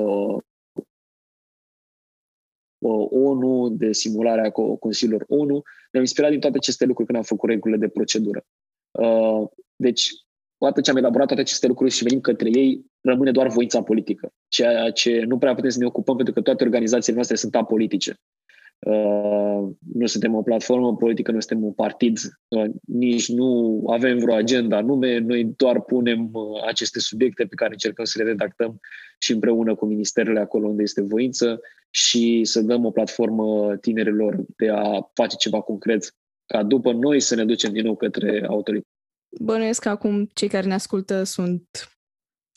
[3.11, 5.63] ONU, de simulare a Consiliilor ONU.
[5.91, 8.45] Ne-am inspirat din toate aceste lucruri când am făcut regulile de procedură.
[9.77, 10.11] Deci,
[10.59, 14.33] odată ce am elaborat toate aceste lucruri și venim către ei, rămâne doar voința politică,
[14.49, 18.21] ceea ce nu prea putem să ne ocupăm pentru că toate organizațiile noastre sunt apolitice.
[18.87, 24.35] Uh, nu suntem o platformă politică, nu suntem un partid, uh, nici nu avem vreo
[24.35, 28.81] agenda anume, noi doar punem uh, aceste subiecte pe care încercăm să le redactăm
[29.19, 31.61] și împreună cu ministerele acolo unde este voință
[31.91, 36.15] și să dăm o platformă tinerilor de a face ceva concret
[36.47, 38.97] ca după noi să ne ducem din nou către autorități.
[39.41, 41.67] Bănuiesc că acum cei care ne ascultă sunt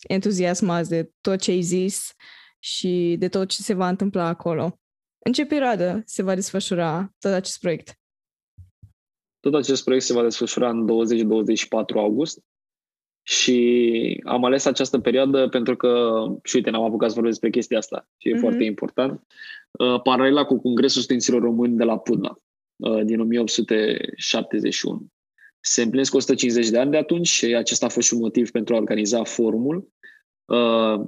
[0.07, 2.13] entuziasmați de tot ce ai zis
[2.59, 4.80] și de tot ce se va întâmpla acolo.
[5.25, 7.99] În ce perioadă se va desfășura tot acest proiect?
[9.39, 10.87] Tot acest proiect se va desfășura în 20-24
[11.95, 12.43] august
[13.23, 17.77] și am ales această perioadă pentru că, și uite, n-am apucat să vorbesc despre chestia
[17.77, 18.39] asta și e mm-hmm.
[18.39, 19.25] foarte important,
[19.71, 22.39] uh, paralela cu Congresul Studenților Români de la Pudna
[22.75, 25.07] uh, din 1871.
[25.59, 28.73] Se împlinesc 150 de ani de atunci și acesta a fost și un motiv pentru
[28.73, 29.89] a organiza forumul.
[30.45, 30.99] Uh,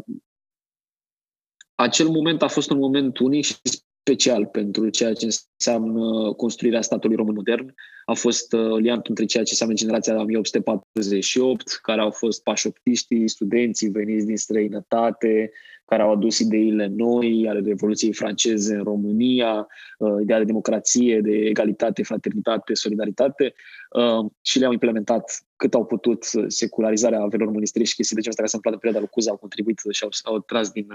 [1.76, 3.56] acel moment a fost un moment unic și
[4.04, 7.74] special pentru ceea ce înseamnă construirea statului român modern.
[8.06, 13.30] A fost uh, liant între ceea ce înseamnă generația de 1848, care au fost pașoptiștii,
[13.30, 15.52] studenții veniți din străinătate,
[15.86, 21.32] care au adus ideile noi ale Revoluției franceze în România, uh, ideea de democrație, de
[21.32, 23.54] egalitate, fraternitate, solidaritate
[23.90, 28.42] uh, și le-au implementat cât au putut secularizarea avelor mănăstirii și chestii de genul ăsta
[28.42, 30.88] care s-a întâmplat în perioada lui Cuza, au contribuit și au, au tras din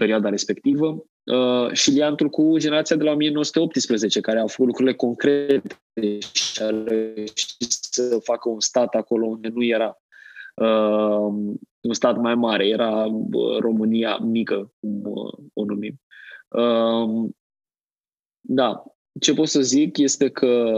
[0.00, 1.04] perioada respectivă.
[1.24, 6.70] Uh, și liantul cu generația de la 1918, care au făcut lucrurile concrete și a
[6.84, 9.96] reușit să facă un stat acolo unde nu era
[10.54, 11.32] uh,
[11.80, 16.00] un stat mai mare, era uh, România mică, cum uh, o numim.
[16.48, 17.30] Uh,
[18.40, 18.82] da,
[19.20, 20.74] ce pot să zic este că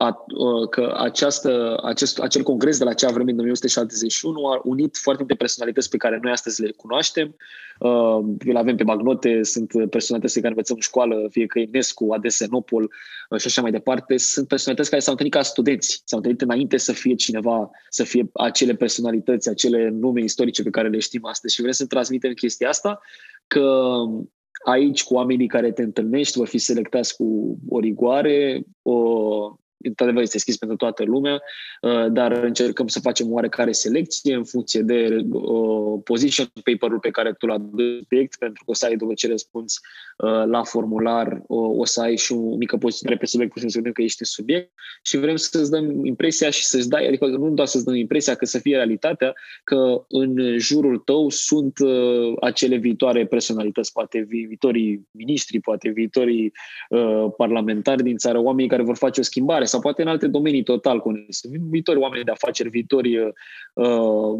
[0.00, 0.24] a,
[0.70, 5.36] că această, acest, acel congres de la acea vreme, în 1971, a unit foarte multe
[5.36, 7.36] personalități pe care noi astăzi le cunoaștem.
[7.78, 12.12] Uh, le avem pe magnote, sunt personalități pe care învățăm în școală, fie că Enescu,
[12.12, 14.16] Adesenopol uh, și așa mai departe.
[14.16, 18.30] Sunt personalități care s-au întâlnit ca studenți, s-au întâlnit înainte să fie cineva, să fie
[18.32, 22.68] acele personalități, acele nume istorice pe care le știm astăzi și vrem să transmitem chestia
[22.68, 23.00] asta,
[23.46, 23.92] că
[24.64, 28.96] aici cu oamenii care te întâlnești vor fi selectați cu o rigoare, o,
[29.78, 31.42] într-adevăr este deschis pentru toată lumea,
[31.80, 37.32] uh, dar încercăm să facem oarecare selecție în funcție de uh, position paper-ul pe care
[37.32, 39.80] tu l-ai subiect, pentru că o să ai după ce răspunzi
[40.16, 44.02] uh, la formular, o să ai și o mică poziționare pe subiect, pentru să că
[44.02, 47.84] ești în subiect și vrem să-ți dăm impresia și să-ți dai, adică nu doar să-ți
[47.84, 49.32] dăm impresia că să fie realitatea,
[49.64, 51.78] că în jurul tău sunt
[52.40, 56.52] acele viitoare personalități, poate viitorii ministri, poate viitorii
[57.36, 61.00] parlamentari din țară, oamenii care vor face o schimbare sau poate în alte domenii total
[61.00, 61.48] conexe.
[61.70, 63.18] Viitori oameni de afaceri, viitori,
[63.74, 64.38] uh,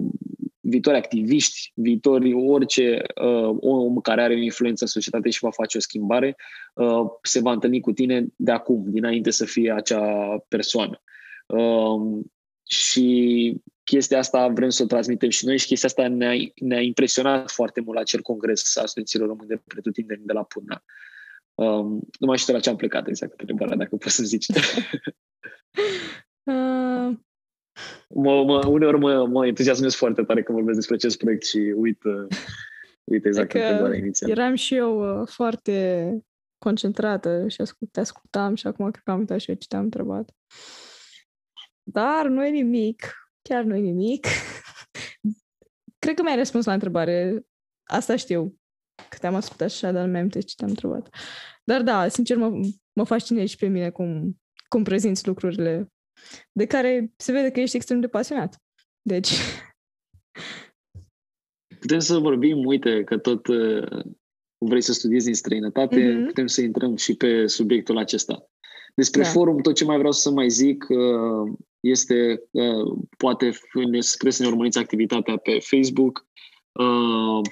[0.61, 5.77] viitori activiști, viitori orice uh, om care are o influență în societate și va face
[5.77, 6.37] o schimbare,
[6.75, 11.03] uh, se va întâlni cu tine de acum, dinainte să fie acea persoană.
[11.47, 12.25] Uh,
[12.69, 17.51] și chestia asta vrem să o transmitem și noi și chestia asta ne-a, ne-a impresionat
[17.51, 20.83] foarte mult la acel congres a studenților români de pretutindeni de la Puna.
[21.59, 24.47] Um, nu mai știu la ce am plecat exact întrebarea, dacă poți să zici.
[26.43, 27.17] uh...
[28.09, 32.05] mă, mă, uneori mă, mă entuziasmez foarte tare când vorbesc despre acest proiect și uit,
[32.05, 32.27] uh,
[33.05, 34.33] uit exact adică întrebarea inițială.
[34.33, 36.19] Eram și eu uh, foarte
[36.59, 39.83] concentrată și ascult, te ascultam și acum cred că am uitat și eu ce te-am
[39.83, 40.37] întrebat.
[41.83, 44.27] Dar nu e nimic, chiar nu e nimic.
[46.03, 47.47] cred că mi-ai răspuns la întrebare.
[47.85, 48.59] Asta știu.
[49.09, 51.09] Că te-am ascultat așa, dar mi-am ce te-am întrebat.
[51.65, 52.61] Dar da, sincer, mă,
[52.93, 55.93] mă fascinează și pe mine cum, cum prezinți lucrurile
[56.53, 58.63] de care se vede că ești extrem de pasionat.
[59.03, 59.31] Deci...
[61.81, 64.03] Putem să vorbim, uite, că tot uh,
[64.59, 66.27] vrei să studiezi în străinătate, mm-hmm.
[66.27, 68.49] putem să intrăm și pe subiectul acesta.
[68.95, 69.29] Despre da.
[69.29, 73.51] forum, tot ce mai vreau să mai zic uh, este, uh, poate,
[73.99, 76.27] spre să ne urmăriți activitatea pe Facebook, uh,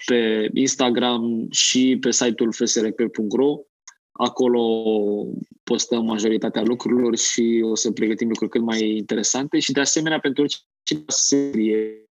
[0.07, 3.59] pe Instagram și pe site-ul fsrp.ro.
[4.12, 4.62] Acolo
[5.64, 10.43] postăm majoritatea lucrurilor și o să pregătim lucruri cât mai interesante și de asemenea pentru
[10.43, 12.05] orice serie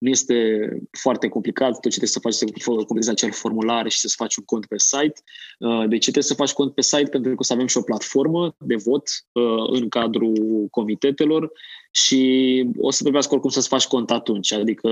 [0.00, 4.14] nu este foarte complicat, tot ce trebuie să faci să completezi acel formular și să-ți
[4.14, 5.22] faci un cont pe site.
[5.58, 7.08] Uh, de ce trebuie să faci cont pe site?
[7.10, 11.52] Pentru că o să avem și o platformă de vot uh, în cadrul comitetelor
[11.90, 14.52] și o să trebuiască oricum să-ți faci cont atunci.
[14.52, 14.90] Adică,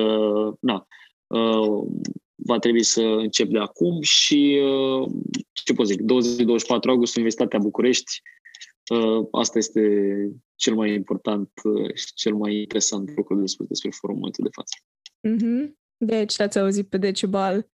[0.60, 0.86] na,
[1.26, 1.86] uh,
[2.34, 4.60] va trebui să încep de acum și,
[5.52, 6.04] ce pot zic, 20-24
[6.88, 8.22] august, Universitatea București,
[9.30, 9.80] asta este
[10.54, 11.50] cel mai important
[11.94, 14.76] și cel mai interesant lucru de spus despre forumul de față.
[15.28, 15.72] Mm-hmm.
[16.04, 17.68] Deci, ați auzit pe Decibal,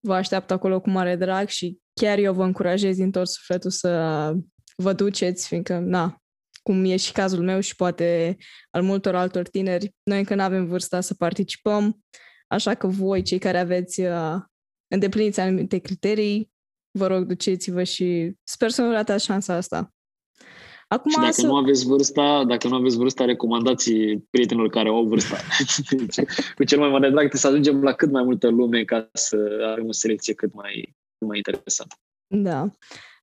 [0.00, 4.32] vă așteaptă acolo cu mare drag și chiar eu vă încurajez din tot sufletul să
[4.76, 6.22] vă duceți, fiindcă, na,
[6.62, 8.36] cum e și cazul meu și poate
[8.70, 12.04] al multor altor tineri, noi încă nu avem vârsta să participăm,
[12.46, 14.36] așa că voi, cei care aveți uh,
[14.94, 16.50] îndepliniți anumite criterii,
[16.98, 19.92] vă rog, duceți-vă și sper să nu ratați șansa asta.
[20.88, 21.46] Acum și dacă să...
[21.46, 23.92] nu aveți vârsta, dacă nu aveți vârsta, recomandați
[24.30, 25.36] prietenilor care au vârsta.
[25.90, 29.36] deci, cu cel mai mare drag să ajungem la cât mai multă lume ca să
[29.72, 31.94] avem o selecție cât mai, cât mai interesantă.
[32.26, 32.70] Da.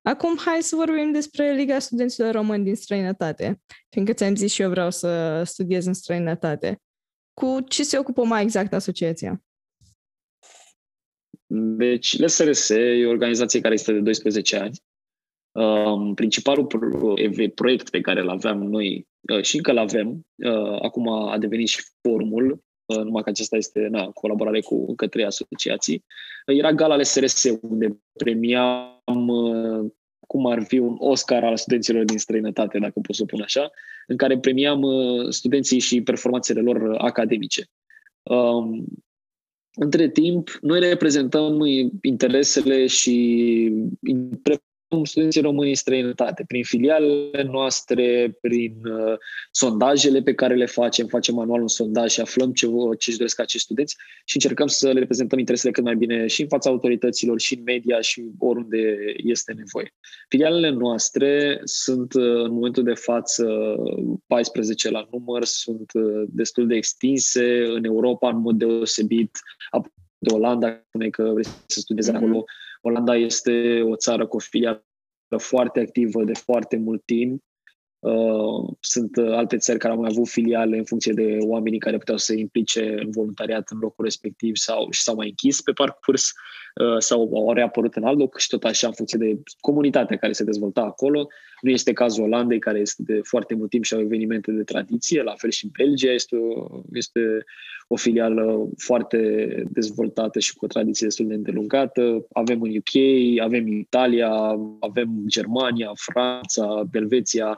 [0.02, 4.70] Acum hai să vorbim despre Liga Studenților Români din străinătate, fiindcă ți-am zis și eu
[4.70, 6.82] vreau să studiez în străinătate.
[7.34, 9.44] Cu ce se ocupă mai exact asociația?
[11.78, 14.85] Deci, LSRS e o organizație care este de 12 ani Um,
[16.16, 16.68] principalul
[17.56, 21.68] proiect pe care îl aveam noi uh, și încă îl avem, uh, acum a devenit
[21.68, 26.06] și formul, uh, numai că acesta este na, colaborare cu încă trei asociații,
[26.46, 28.94] era gala SRS, unde premiam
[30.28, 33.72] cum ar fi un Oscar al studenților din străinătate, dacă pot să pun așa,
[34.08, 34.82] în care premiam
[35.30, 37.66] studenții și performanțele lor academice.
[38.24, 38.86] Um,
[39.76, 41.60] între timp, noi reprezentăm
[42.02, 43.72] interesele și
[45.04, 49.18] studenții români în străinătate, prin filialele noastre, prin uh,
[49.52, 52.68] sondajele pe care le facem, facem anual un sondaj și aflăm ce,
[52.98, 56.42] ce își doresc acești studenți și încercăm să le reprezentăm interesele cât mai bine și
[56.42, 59.94] în fața autorităților, și în media, și oriunde este nevoie.
[60.30, 63.76] Filialele noastre sunt uh, în momentul de față
[64.28, 69.40] 14 la număr, sunt uh, destul de extinse în Europa în mod deosebit,
[70.18, 72.16] de Olanda, spune că vrei să studiezi mm-hmm.
[72.16, 72.46] acolo,
[72.88, 74.84] Olanda este o țară cu o filială
[75.38, 77.44] foarte activă de foarte mult timp.
[78.00, 82.18] Uh, sunt alte țări care au mai avut filiale în funcție de oamenii care puteau
[82.18, 86.32] să se implice în voluntariat în locul respectiv sau și s-au mai închis pe parcurs
[86.82, 90.34] uh, sau au reapărut în alt loc și tot așa în funcție de comunitatea care
[90.34, 91.28] se dezvolta acolo.
[91.66, 95.24] Nu este cazul Olandei, care este de foarte mult timp și au evenimente de tradiție,
[95.24, 97.46] la fel și Belgia este o, este
[97.88, 102.26] o filială foarte dezvoltată și cu o tradiție destul de îndelungată.
[102.34, 102.94] Avem în UK,
[103.42, 104.30] avem în Italia,
[104.80, 107.58] avem Germania, Franța, Belveția.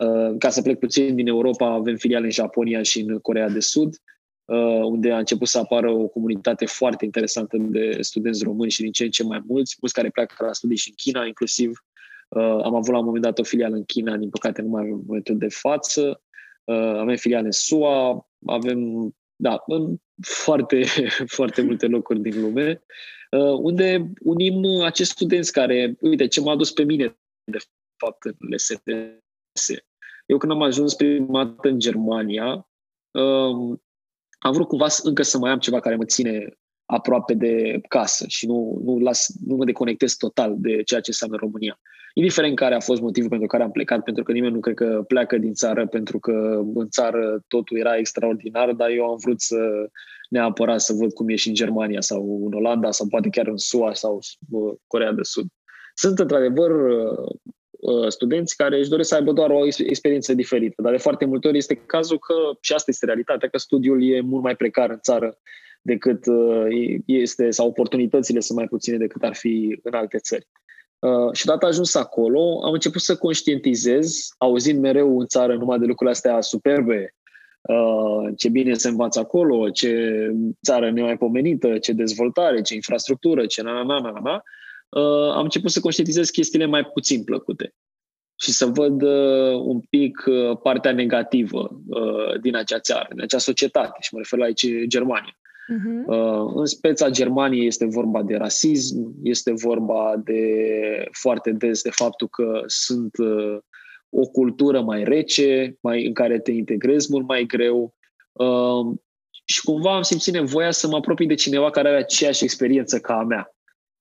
[0.00, 3.60] Uh, ca să plec puțin din Europa, avem filiale în Japonia și în Corea de
[3.60, 3.94] Sud
[4.44, 8.92] uh, unde a început să apară o comunitate foarte interesantă de studenți români și din
[8.92, 11.70] ce în ce mai mulți, mulți care pleacă la studii și în China, inclusiv.
[12.28, 14.82] Uh, am avut la un moment dat o filială în China, din păcate nu mai
[14.82, 16.20] avem momentul de față.
[16.98, 20.84] Avem filiale în SUA, avem da, în foarte,
[21.36, 22.82] foarte multe locuri din lume,
[23.30, 27.58] uh, unde unim acești studenți care, uite, ce m-a adus pe mine, de
[27.96, 29.68] fapt, în LSTS.
[30.26, 32.68] Eu când am ajuns prima dată în Germania,
[33.10, 33.82] um,
[34.38, 38.46] am vrut cumva încă să mai am ceva care mă ține aproape de casă și
[38.46, 41.80] nu, nu, las, nu mă deconectez total de ceea ce înseamnă România
[42.18, 45.04] indiferent care a fost motivul pentru care am plecat, pentru că nimeni nu cred că
[45.08, 49.56] pleacă din țară pentru că în țară totul era extraordinar, dar eu am vrut să
[50.28, 53.56] neapărat să văd cum e și în Germania sau în Olanda sau poate chiar în
[53.56, 54.18] SUA sau
[54.86, 55.46] Corea de Sud.
[55.94, 57.28] Sunt într-adevăr uh,
[57.70, 61.48] uh, studenți care își doresc să aibă doar o experiență diferită, dar de foarte multe
[61.48, 65.00] ori este cazul că, și asta este realitatea, că studiul e mult mai precar în
[65.00, 65.38] țară
[65.86, 66.66] decât uh,
[67.04, 70.46] este, sau oportunitățile sunt mai puține decât ar fi în alte țări.
[70.98, 75.84] Uh, și odată ajuns acolo, am început să conștientizez, auzind mereu în țară numai de
[75.84, 77.14] lucrurile astea superbe,
[77.60, 80.30] uh, ce bine se învață acolo, ce
[80.64, 84.42] țară nemaipomenită, ce dezvoltare, ce infrastructură, ce na na na na na,
[84.88, 87.74] uh, am început să conștientizez chestiile mai puțin plăcute
[88.40, 93.38] și să văd uh, un pic uh, partea negativă uh, din acea țară, din acea
[93.38, 95.38] societate, și mă refer la aici Germania.
[95.74, 96.06] Uh-huh.
[96.06, 100.40] Uh, în speța Germaniei este vorba de rasism, este vorba de
[101.12, 103.58] foarte des de faptul că sunt uh,
[104.10, 107.94] o cultură mai rece, mai, în care te integrezi mult mai greu.
[108.32, 108.96] Uh,
[109.44, 113.14] și cumva am simțit nevoia să mă apropii de cineva care are aceeași experiență ca
[113.14, 113.50] a mea.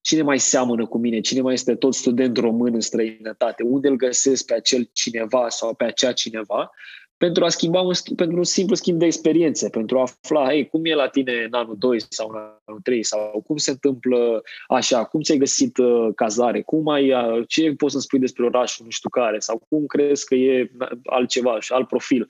[0.01, 1.19] Cine mai seamănă cu mine?
[1.19, 3.63] Cine mai este tot student român în străinătate?
[3.63, 6.71] Unde îl găsesc pe acel cineva sau pe acea cineva?
[7.17, 10.85] Pentru a schimba un, pentru un simplu schimb de experiențe, pentru a afla, hey, cum
[10.85, 12.35] e la tine în anul 2 sau în
[12.65, 17.43] anul 3 sau cum se întâmplă așa, cum ți-ai găsit uh, cazare, cum ai, uh,
[17.47, 19.39] ce poți să-mi spui despre orașul nu știu care?
[19.39, 20.71] Sau cum crezi că e
[21.05, 22.27] altceva și alt profil.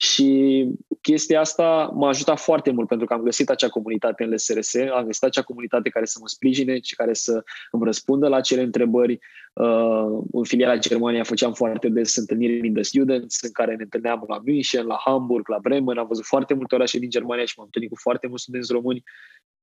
[0.00, 0.66] Și
[1.00, 5.04] chestia asta m-a ajutat foarte mult pentru că am găsit acea comunitate în LSRS, am
[5.04, 9.18] găsit acea comunitate care să mă sprijine și care să îmi răspundă la cele întrebări.
[9.52, 14.24] Uh, în filiala Germania făceam foarte des întâlniri in the students în care ne întâlneam
[14.28, 15.98] la München, la Hamburg, la Bremen.
[15.98, 19.02] Am văzut foarte multe orașe din Germania și m-am întâlnit cu foarte mulți studenți români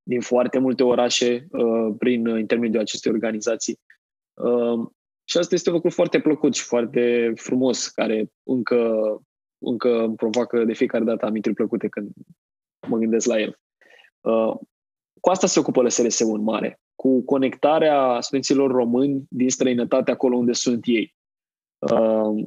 [0.03, 3.79] din foarte multe orașe uh, prin intermediul acestei organizații.
[4.33, 4.87] Uh,
[5.23, 9.19] și asta este un lucru foarte plăcut și foarte frumos, care încă
[9.57, 12.09] încă îmi provoacă de fiecare dată amintiri plăcute când
[12.87, 13.59] mă gândesc la el.
[14.21, 14.55] Uh,
[15.19, 20.51] cu asta se ocupă lsrs în mare, cu conectarea studenților români din străinătate acolo unde
[20.51, 21.15] sunt ei.
[21.77, 22.45] Uh,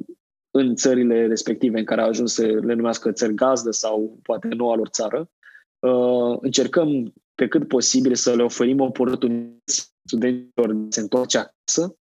[0.51, 4.75] în țările respective în care au ajuns să le numească țări gazdă sau poate noua
[4.75, 5.29] lor țară,
[5.79, 11.98] uh, încercăm pe cât posibil să le oferim oportunități studenților să se întoarce acasă, Uh,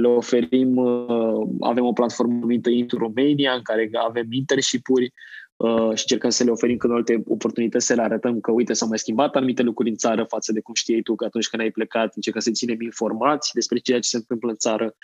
[0.00, 5.12] le oferim, uh, avem o platformă numită Into Romania, în care avem internship-uri
[5.56, 8.88] uh, și încercăm să le oferim când alte oportunități, să le arătăm că, uite, s-au
[8.88, 11.70] mai schimbat anumite lucruri în țară față de cum știai tu că atunci când ai
[11.70, 14.96] plecat, încercăm să ținem informații despre ceea ce se întâmplă în țară.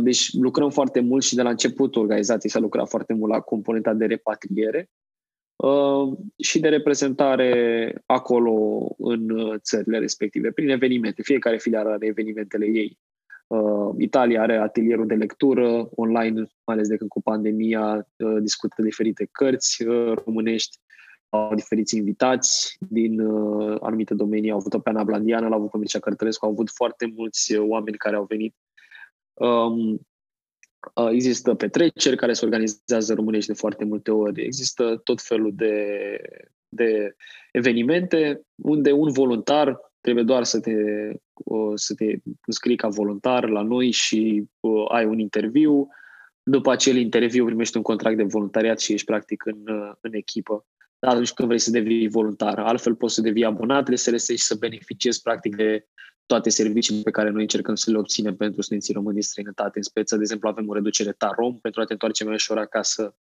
[0.00, 3.92] Deci lucrăm foarte mult și de la începutul organizației s-a lucrat foarte mult la componenta
[3.92, 4.90] de repatriere
[6.38, 9.28] și de reprezentare acolo în
[9.58, 11.22] țările respective, prin evenimente.
[11.22, 12.98] Fiecare filială are evenimentele ei.
[13.52, 16.34] Uh, Italia are atelierul de lectură online,
[16.64, 20.78] mai ales de când cu pandemia uh, discută diferite cărți uh, românești,
[21.28, 24.50] au diferiți invitați din uh, anumite domenii.
[24.50, 27.68] Au avut-o pe Ana Blandiana, l-au avut pe Mircea Cărtărescu, au avut foarte mulți uh,
[27.68, 28.54] oameni care au venit.
[29.32, 29.92] Um,
[30.94, 34.42] uh, există petreceri care se organizează românești de foarte multe ori.
[34.42, 36.16] Există tot felul de,
[36.68, 37.14] de
[37.52, 40.72] evenimente unde un voluntar Trebuie doar să te,
[41.74, 42.14] să te
[42.46, 44.44] înscrii ca voluntar la noi și
[44.88, 45.88] ai un interviu.
[46.42, 49.62] După acel interviu primești un contract de voluntariat și ești practic în,
[50.00, 50.66] în echipă.
[50.98, 54.36] Dar atunci când vrei să devii voluntar, altfel poți să devii abonat de SRS și
[54.36, 55.86] să beneficiezi practic de
[56.26, 59.72] toate serviciile pe care noi încercăm să le obținem pentru studenții români din străinătate.
[59.74, 63.02] În speță, de exemplu, avem o reducere TAROM pentru a te întoarce mai ușor acasă
[63.02, 63.21] Uh,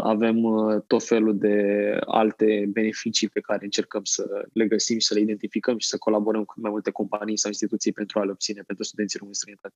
[0.00, 5.14] avem uh, tot felul de alte beneficii pe care încercăm să le găsim și să
[5.14, 8.62] le identificăm și să colaborăm cu mai multe companii sau instituții pentru a le obține
[8.62, 9.74] pentru studenții români străinătate.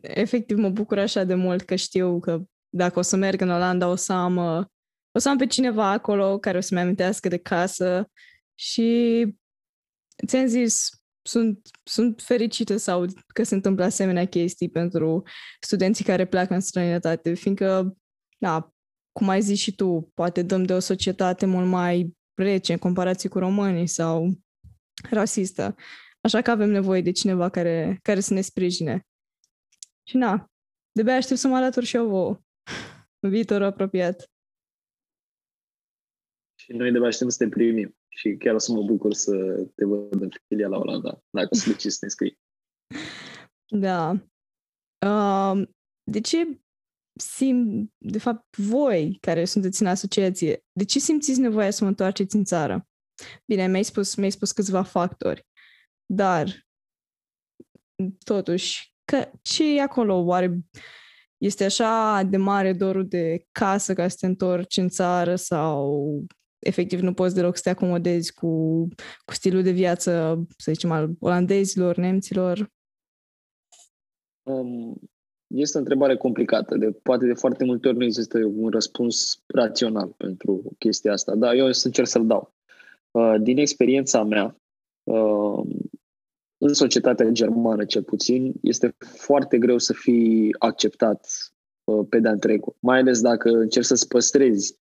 [0.00, 3.88] Efectiv, mă bucur așa de mult că știu că dacă o să merg în Olanda,
[3.88, 4.64] o să am, uh,
[5.10, 8.10] o să am pe cineva acolo care o să-mi amintească de casă
[8.54, 9.26] și
[10.26, 10.88] ți-am zis,
[11.22, 15.22] sunt, sunt fericită sau că se întâmplă asemenea chestii pentru
[15.60, 17.96] studenții care pleacă în străinătate, fiindcă
[18.38, 18.75] da,
[19.16, 23.28] cum ai zis și tu, poate dăm de o societate mult mai rece în comparație
[23.28, 24.30] cu românii sau
[25.10, 25.74] rasistă.
[26.20, 29.06] Așa că avem nevoie de cineva care, care să ne sprijine.
[30.08, 30.50] Și na,
[30.92, 32.40] de aștept să mă alătur și eu vouă
[33.24, 34.30] în viitor apropiat.
[36.60, 37.96] Și noi de aștept să te primim.
[38.08, 41.70] Și chiar o să mă bucur să te văd în filia la Olanda, dacă să
[41.70, 42.38] decizi să te scrii.
[43.68, 44.10] Da.
[45.06, 45.68] Uh,
[46.10, 46.60] de ce
[47.16, 52.36] simt, de fapt, voi care sunteți în asociație, de ce simțiți nevoia să mă întoarceți
[52.36, 52.86] în țară?
[53.46, 55.46] Bine, mi-ai spus, mi-ai spus câțiva factori,
[56.06, 56.66] dar
[58.24, 60.14] totuși, că, ce e acolo?
[60.14, 60.58] Oare
[61.38, 66.24] este așa de mare dorul de casă ca să te întorci în țară sau
[66.58, 68.48] efectiv nu poți deloc să te acomodezi cu,
[69.24, 72.70] cu stilul de viață, să zicem, al olandezilor, nemților?
[74.42, 75.00] Um,
[75.46, 76.76] este o întrebare complicată.
[76.76, 81.54] De, poate de foarte multe ori nu există un răspuns rațional pentru chestia asta, dar
[81.54, 82.54] eu o să încerc să-l dau.
[83.10, 84.60] Uh, din experiența mea,
[85.02, 85.60] uh,
[86.58, 91.26] în societatea germană cel puțin, este foarte greu să fii acceptat
[91.84, 92.76] uh, pe de-a întregul.
[92.80, 94.78] Mai ales dacă încerci să-ți păstrezi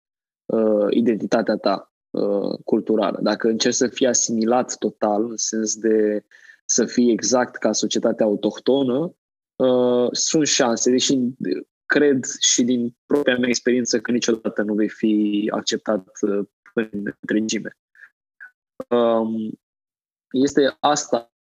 [0.46, 3.20] uh, identitatea ta uh, culturală.
[3.22, 6.26] Dacă încerci să fii asimilat total, în sens de
[6.66, 9.16] să fii exact ca societatea autohtonă,
[9.64, 11.18] uh, sunt șanse, deși
[11.86, 16.90] cred și din propria mea experiență că niciodată nu vei fi acceptat uh, în
[17.20, 17.78] întregime.
[18.90, 19.60] Um,
[20.32, 21.34] este asta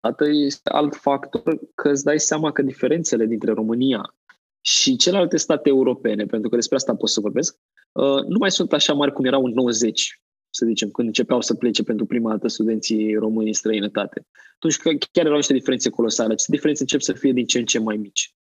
[0.00, 4.14] dată este alt factor că îți dai seama că diferențele dintre România
[4.60, 7.56] și celelalte state europene, pentru că despre asta pot să vorbesc,
[7.92, 10.20] uh, nu mai sunt așa mari cum erau în 90,
[10.50, 14.26] să zicem, când începeau să plece pentru prima dată studenții români în străinătate.
[14.54, 14.76] Atunci
[15.12, 16.32] chiar erau niște diferențe colosale.
[16.32, 18.34] Aceste diferențe încep să fie din ce în ce mai mici.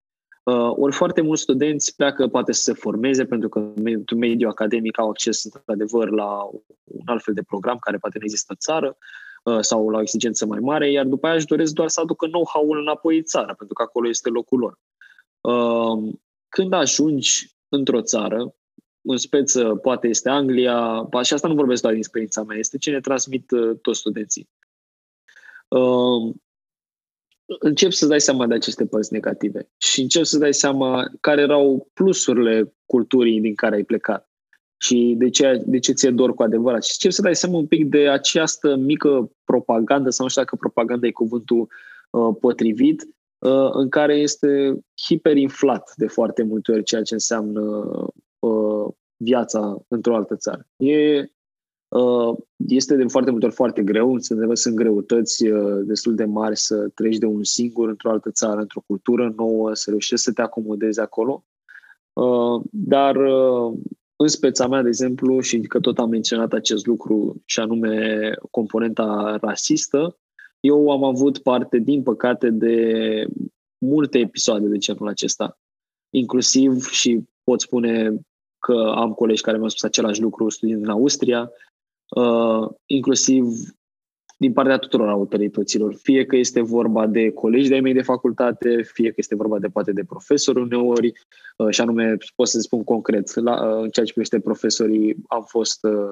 [0.42, 4.98] Uh, ori foarte mulți studenți pleacă poate să se formeze pentru că într-un mediu academic
[4.98, 6.42] au acces într-adevăr la
[6.84, 8.96] un alt fel de program care poate nu există în țară
[9.44, 12.26] uh, sau la o exigență mai mare, iar după aia își doresc doar să aducă
[12.26, 14.78] know-how-ul înapoi în țară, pentru că acolo este locul lor.
[15.40, 16.14] Uh,
[16.48, 18.54] când ajungi într-o țară,
[19.06, 22.90] în speță poate este Anglia, și asta nu vorbesc doar din experiența mea, este ce
[22.90, 23.50] ne transmit
[23.82, 24.48] toți studenții
[27.46, 31.88] încep să dai seama de aceste părți negative și încep să dai seama care erau
[31.92, 34.30] plusurile culturii din care ai plecat
[34.76, 36.84] și de ce, de ce ți-e dor cu adevărat.
[36.84, 40.56] Și încep să dai seama un pic de această mică propagandă, sau nu știu dacă
[40.56, 41.68] propaganda e cuvântul
[42.10, 43.02] uh, potrivit,
[43.38, 47.62] uh, în care este hiperinflat de foarte multe ori ceea ce înseamnă
[48.38, 50.66] uh, viața într-o altă țară.
[50.76, 51.30] E
[51.88, 54.18] Uh, este de foarte multe ori foarte greu,
[54.52, 58.82] sunt greutăți uh, destul de mari să treci de un singur într-o altă țară, într-o
[58.86, 61.44] cultură nouă, să reușești să te acomodezi acolo.
[62.12, 63.16] Uh, dar
[64.16, 69.38] în speța mea, de exemplu, și că tot am menționat acest lucru, și anume componenta
[69.40, 70.18] rasistă,
[70.60, 73.26] eu am avut parte, din păcate, de
[73.78, 75.58] multe episoade de genul acesta.
[76.10, 78.20] Inclusiv și pot spune
[78.58, 81.50] că am colegi care mi-au spus același lucru studiind în Austria,
[82.16, 83.44] uh, inclusiv
[84.38, 85.94] din partea tuturor autorităților.
[85.94, 89.68] Fie că este vorba de colegi de-ai mei de facultate, fie că este vorba de
[89.68, 91.12] poate de profesori uneori,
[91.56, 95.42] uh, și anume pot să spun concret, la, uh, în ceea ce privește profesorii, am
[95.42, 96.10] fost uh,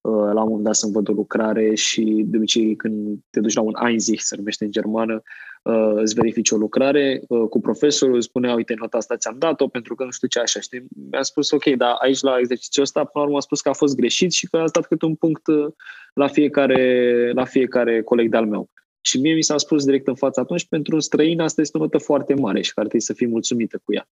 [0.00, 3.54] uh, la un moment dat să văd o lucrare și de obicei când te duci
[3.54, 5.22] la un Einzig, se numește în germană,
[5.64, 9.68] uh, îți verifici o lucrare uh, cu profesorul, îți spune, uite, nota asta ți-am dat-o
[9.68, 10.84] pentru că nu știu ce așa, știi?
[11.10, 13.72] Mi-a spus, ok, dar aici la exercițiul ăsta, până la urmă a spus că a
[13.72, 15.66] fost greșit și că a dat câte un punct uh,
[16.14, 18.70] la fiecare, la fiecare coleg de-al meu.
[19.00, 21.80] Și mie mi s-a spus direct în față atunci, pentru un străin asta este o
[21.80, 24.08] notă foarte mare și care trebuie să fii mulțumită cu ea.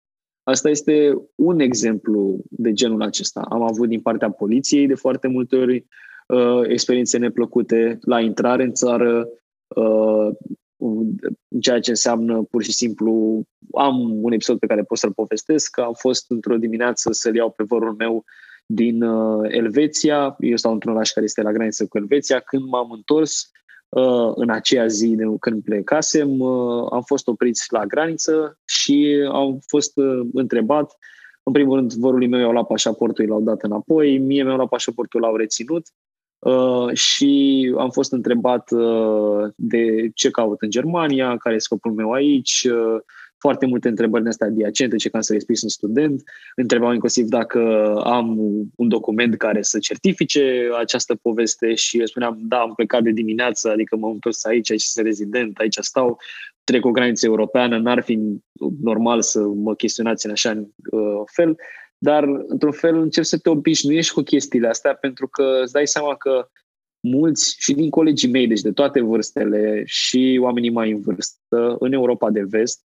[0.44, 3.42] Asta este un exemplu de genul acesta.
[3.50, 5.86] Am avut din partea poliției de foarte multe ori
[6.28, 9.30] uh, experiențe neplăcute la intrare în țară,
[9.68, 10.30] uh,
[11.62, 13.42] ceea ce înseamnă pur și simplu,
[13.74, 17.52] am un episod pe care pot să-l povestesc, că am fost într-o dimineață să-l iau
[17.52, 18.26] pe vărul meu
[18.66, 22.92] din uh, Elveția, eu stau într-un oraș care este la graniță cu Elveția, când m-am
[22.92, 23.52] întors
[23.90, 29.60] uh, în aceea zi de când plecasem, uh, am fost opriți la graniță și am
[29.68, 30.98] fost uh, întrebat.
[31.44, 35.22] În primul rând, vărului meu i-au luat pașaportul, l-au dat înapoi, mie mi-au luat pașaportul,
[35.22, 35.84] l-au reținut
[36.40, 42.12] Uh, și am fost întrebat uh, de ce caut în Germania, care e scopul meu
[42.12, 43.02] aici, uh,
[43.38, 46.24] foarte multe întrebări în astea adiacente, ce can să le spui sunt student.
[46.56, 48.38] Întrebau inclusiv dacă am
[48.76, 53.70] un document care să certifice această poveste și eu spuneam, da, am plecat de dimineață,
[53.70, 56.20] adică m-am întors aici, aici sunt rezident, aici stau,
[56.64, 58.20] trec o graniță europeană, n-ar fi
[58.82, 61.58] normal să mă chestionați în așa uh, fel
[62.00, 66.16] dar într-un fel încerci să te obișnuiești cu chestiile astea pentru că îți dai seama
[66.16, 66.50] că
[67.00, 71.92] mulți și din colegii mei, deci de toate vârstele și oamenii mai în vârstă, în
[71.94, 72.84] Europa de vest,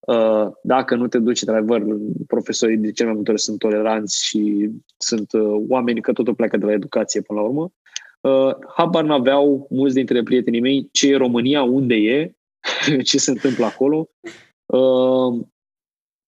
[0.00, 1.82] uh, dacă nu te duci, într-adevăr,
[2.26, 6.56] profesorii de cel mai multe ori sunt toleranți și sunt uh, oameni că totul pleacă
[6.56, 7.72] de la educație până la urmă,
[8.20, 12.34] uh, habar n-aveau mulți dintre prietenii mei ce e România, unde e,
[13.08, 14.10] ce se întâmplă acolo.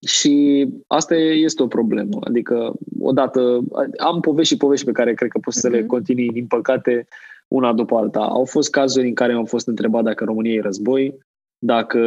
[0.06, 2.18] Și asta este o problemă.
[2.20, 3.60] Adică, odată,
[3.98, 5.86] am povești și povești pe care cred că pot să le mhm.
[5.86, 7.06] continui, din păcate,
[7.48, 8.20] una după alta.
[8.20, 11.18] Au fost cazuri în care am fost întrebat dacă România e război,
[11.58, 12.00] dacă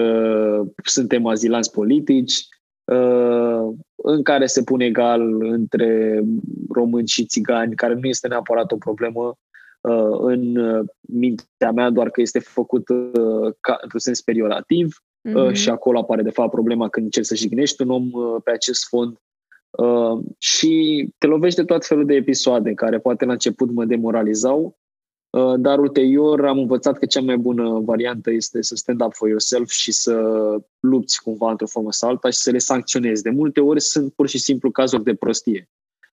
[0.83, 2.47] suntem azilanți politici,
[2.83, 6.21] uh, în care se pune egal între
[6.69, 9.37] români și țigani, care nu este neapărat o problemă
[9.81, 10.57] uh, în
[10.99, 15.53] mintea mea, doar că este făcut uh, într-un sens periorativ mm-hmm.
[15.53, 18.87] și acolo apare de fapt problema când încerci să jignești un om uh, pe acest
[18.87, 19.17] fond
[19.69, 24.77] uh, și te lovești de tot felul de episoade care poate la început mă demoralizau,
[25.29, 29.27] Uh, dar ulterior am învățat că cea mai bună variantă este să stand up for
[29.27, 30.13] yourself și să
[30.79, 33.23] lupți cumva într-o formă sau alta și să le sancționezi.
[33.23, 35.69] De multe ori sunt pur și simplu cazuri de prostie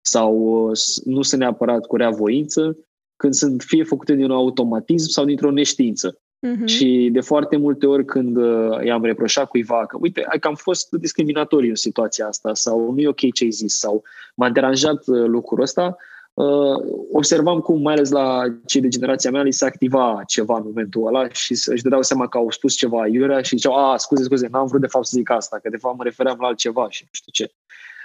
[0.01, 2.77] sau uh, nu sunt neapărat cu rea voință,
[3.15, 6.21] când sunt fie făcute din un automatism sau dintr-o neștiință.
[6.45, 6.65] Uh-huh.
[6.65, 10.55] Și de foarte multe ori când uh, i-am reproșat cuiva că, uite, ai că am
[10.55, 14.03] fost discriminatoriu în situația asta sau nu e ok ce ai zis sau
[14.35, 15.97] m-a deranjat lucrul ăsta,
[16.33, 20.63] uh, observam cum, mai ales la cei de generația mea, li se activa ceva în
[20.65, 24.23] momentul ăla și își dădeau seama că au spus ceva iurea și ziceau, a, scuze,
[24.23, 26.89] scuze, n-am vrut de fapt să zic asta, că de fapt mă refeream la altceva
[26.89, 27.51] și nu știu ce.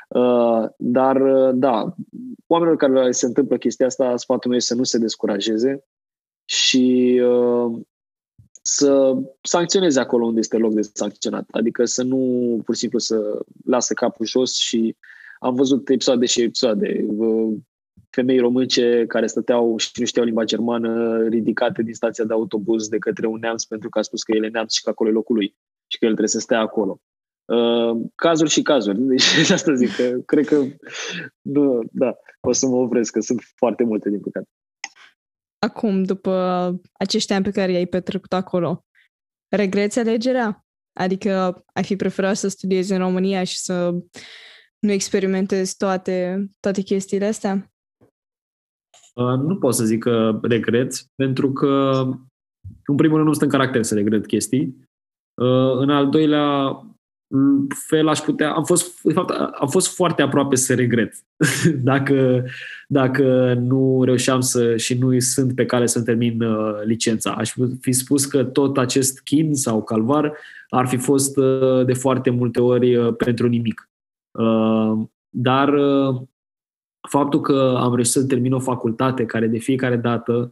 [0.08, 1.94] Uh, dar, uh, da,
[2.46, 5.84] oamenilor care se întâmplă chestia asta, sfatul meu este să nu se descurajeze
[6.44, 7.80] și uh,
[8.62, 11.48] să sancționeze acolo unde este loc de sancționat.
[11.50, 14.96] Adică să nu pur și simplu să lasă capul jos și
[15.38, 17.04] am văzut episoade și episoade.
[17.08, 17.56] Uh,
[18.10, 22.98] femei românce care stăteau și nu știau limba germană ridicate din stația de autobuz de
[22.98, 25.12] către un neamț pentru că a spus că el e neamț și că acolo e
[25.12, 25.56] locul lui
[25.86, 27.00] și că el trebuie să stea acolo.
[27.44, 28.98] Uh, cazuri și cazuri.
[29.12, 30.64] Deci de asta zic că cred că
[31.40, 34.48] nu, da, o să mă opresc, că sunt foarte multe din păcate.
[35.66, 36.34] Acum, după
[36.92, 38.84] acești ani pe care i-ai petrecut acolo,
[39.48, 40.66] regreți alegerea?
[40.92, 43.90] Adică ai fi preferat să studiezi în România și să
[44.78, 47.72] nu experimentezi toate, toate chestiile astea?
[49.14, 52.02] Uh, nu pot să zic că regret, pentru că,
[52.86, 54.76] în primul rând, nu sunt în caracter să regret chestii.
[55.34, 56.76] Uh, în al doilea
[57.86, 58.52] fel, aș putea...
[58.52, 61.14] Am fost, de fapt, am fost foarte aproape să regret.
[61.90, 62.44] dacă,
[62.88, 64.76] dacă nu reușeam să...
[64.76, 67.32] și nu sunt pe cale să termin uh, licența.
[67.32, 70.32] Aș fi spus că tot acest chin sau calvar
[70.68, 71.34] ar fi fost
[71.86, 73.90] de foarte multe ori pentru nimic.
[75.28, 75.74] Dar
[77.08, 80.50] faptul că am reușit să termin o facultate care de fiecare dată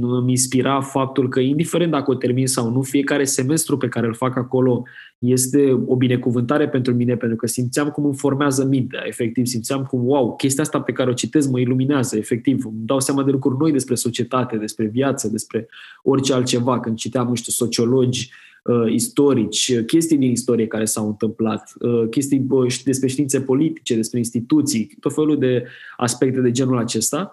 [0.00, 4.14] îmi inspira faptul că, indiferent dacă o termin sau nu, fiecare semestru pe care îl
[4.14, 4.82] fac acolo
[5.18, 10.06] este o binecuvântare pentru mine, pentru că simțeam cum îmi formează mintea, efectiv, simțeam cum,
[10.06, 13.56] wow, chestia asta pe care o citesc mă iluminează, efectiv, îmi dau seama de lucruri
[13.58, 15.68] noi despre societate, despre viață, despre
[16.02, 18.30] orice altceva, când citeam, nu știu, sociologi,
[18.64, 24.18] uh, istorici, chestii din istorie care s-au întâmplat, uh, chestii uh, despre științe politice, despre
[24.18, 25.64] instituții, tot felul de
[25.96, 27.32] aspecte de genul acesta.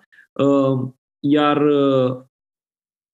[1.20, 2.18] Uh, iar uh,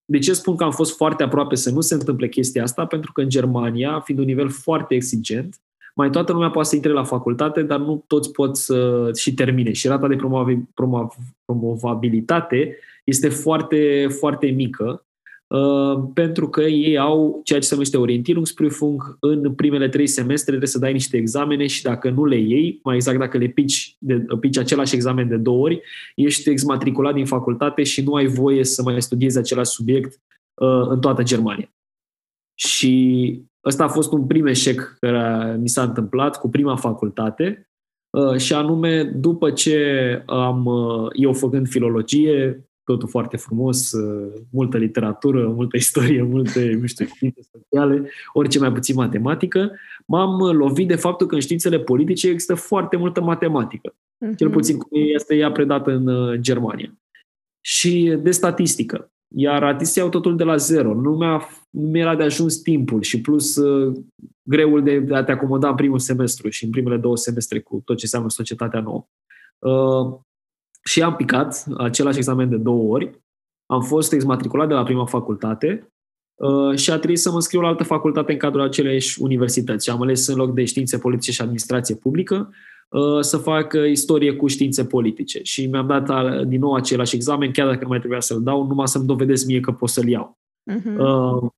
[0.06, 2.86] de ce spun că am fost foarte aproape să nu se întâmple chestia asta?
[2.86, 5.60] Pentru că în Germania, fiind un nivel foarte exigent,
[5.96, 9.72] mai toată lumea poate să intre la facultate, dar nu toți pot să și termine.
[9.72, 10.18] Și rata de
[11.46, 15.15] promovabilitate este foarte, foarte mică Uh,
[16.14, 19.18] pentru că ei au ceea ce se numește Orientierungsprüfung.
[19.20, 22.96] În primele trei semestre trebuie să dai niște examene și dacă nu le iei, mai
[22.96, 25.82] exact dacă le pici, de, pici același examen de două ori,
[26.16, 30.22] ești exmatriculat din facultate și nu ai voie să mai studiezi același subiect
[30.54, 31.74] uh, în toată Germania.
[32.54, 37.70] Și ăsta a fost un prim eșec care mi s-a întâmplat cu prima facultate,
[38.10, 40.70] uh, și anume după ce am,
[41.14, 47.42] eu făcând filologie, totul foarte frumos, uh, multă literatură, multă istorie, multe, nu știu, științe
[47.52, 49.72] sociale, orice mai puțin matematică,
[50.06, 53.94] m-am lovit de faptul că în științele politice există foarte multă matematică.
[53.94, 54.36] Uh-huh.
[54.38, 56.98] Cel puțin cum este ea predată în uh, Germania.
[57.62, 59.10] Și de statistică.
[59.36, 60.94] Iar artistii au totul de la zero.
[60.94, 63.96] Nu mi-a, nu mi-era de ajuns timpul și plus uh,
[64.50, 67.96] greul de a te acomoda în primul semestru și în primele două semestre cu tot
[67.96, 69.08] ce înseamnă societatea nouă.
[69.60, 70.20] Uh,
[70.90, 73.24] și am picat același examen de două ori.
[73.66, 75.94] Am fost exmatriculat de la prima facultate
[76.36, 79.86] uh, și a trebuit să mă scriu la altă facultate în cadrul aceleiași universități.
[79.86, 82.54] Și am ales în loc de științe politice și administrație publică
[82.90, 85.40] uh, să fac istorie cu științe politice.
[85.44, 88.68] Și mi-am dat uh, din nou același examen, chiar dacă nu mai trebuia să-l dau,
[88.68, 90.38] numai să-mi dovedesc mie că pot să-l iau.
[90.72, 90.98] Uh-huh.
[90.98, 91.50] Uh,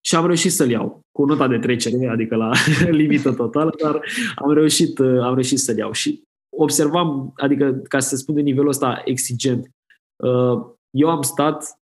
[0.00, 2.50] și am reușit să-l iau cu nota de trecere, adică la
[2.90, 4.00] limită totală, dar
[4.34, 5.92] am reușit, am reușit să-l iau.
[5.92, 6.22] Și
[6.60, 9.70] observam, adică ca să spun de nivelul ăsta exigent,
[10.16, 11.78] uh, eu am stat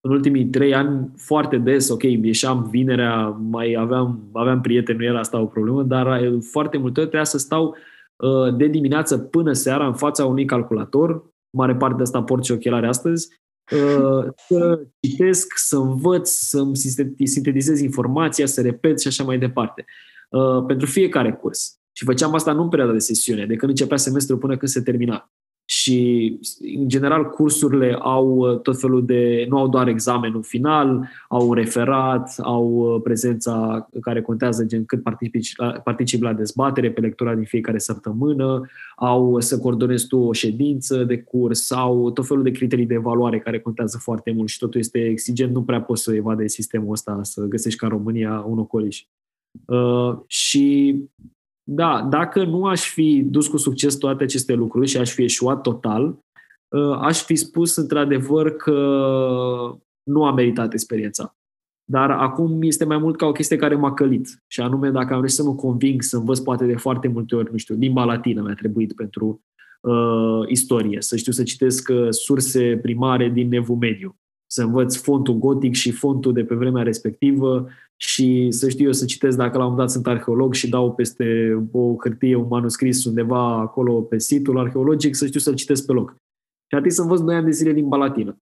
[0.00, 5.18] în ultimii trei ani foarte des, ok, ieșeam vinerea, mai aveam, aveam prieteni, nu era
[5.18, 7.76] asta o problemă, dar uh, foarte multe ori trebuia să stau
[8.16, 11.24] uh, de dimineață până seara în fața unui calculator,
[11.56, 13.28] mare parte de asta port și ochelari astăzi,
[14.48, 16.76] să citesc, să învăț, să-mi
[17.24, 19.84] sintetizez informația, să repet și așa mai departe.
[20.66, 21.80] Pentru fiecare curs.
[21.98, 24.80] Și făceam asta nu în perioada de sesiune, de când începea semestrul până când se
[24.80, 25.30] termina.
[25.68, 26.38] și,
[26.76, 29.46] în general, cursurile au uh, tot felul de...
[29.48, 35.02] nu au doar examenul final, au un referat, au uh, prezența care contează, gen cât
[35.02, 35.52] participi,
[35.84, 38.60] participi la dezbatere pe lectura din fiecare săptămână,
[38.96, 43.38] au să coordonezi tu o ședință de curs, sau tot felul de criterii de evaluare
[43.38, 47.18] care contează foarte mult și totul este exigent, nu prea poți să evadezi sistemul ăsta,
[47.22, 49.04] să găsești ca în România un ocoliș.
[49.64, 50.94] Uh, și
[51.68, 55.60] da, dacă nu aș fi dus cu succes toate aceste lucruri și aș fi eșuat
[55.60, 56.18] total,
[56.68, 58.72] uh, aș fi spus într-adevăr că
[60.02, 61.36] nu am meritat experiența.
[61.84, 64.44] Dar acum este mai mult ca o chestie care m-a călit.
[64.46, 67.50] Și anume, dacă am reușit să mă conving să învăț poate de foarte multe ori,
[67.50, 69.40] nu știu, limba latină mi-a trebuit pentru
[69.80, 75.34] uh, istorie, să știu să citesc uh, surse primare din Evul Mediu, să învăț fontul
[75.34, 79.66] gotic și fontul de pe vremea respectivă și să știu eu să citesc dacă la
[79.66, 84.58] un dat sunt arheolog și dau peste o hârtie un manuscris undeva acolo pe situl
[84.58, 86.16] arheologic, să știu să-l citesc pe loc.
[86.70, 88.36] Și atât să învăț 2 ani de zile limba latină.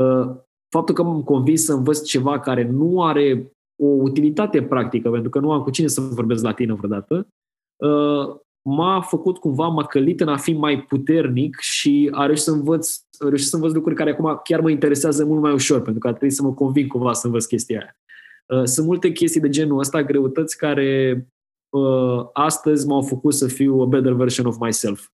[0.00, 0.36] Uh,
[0.68, 5.38] faptul că m-am convins să învăț ceva care nu are o utilitate practică, pentru că
[5.38, 7.28] nu am cu cine să vorbesc latină vreodată,
[7.76, 12.50] uh, m-a făcut cumva, m-a călit în a fi mai puternic și a reușit să
[12.50, 16.00] învăț, a reușit să învăț lucruri care acum chiar mă interesează mult mai ușor, pentru
[16.00, 17.96] că a trebuit să mă conving cumva să învăț chestia aia.
[18.54, 21.26] Uh, sunt multe chestii de genul ăsta, greutăți care
[21.68, 25.08] uh, astăzi m-au făcut să fiu a better version of myself.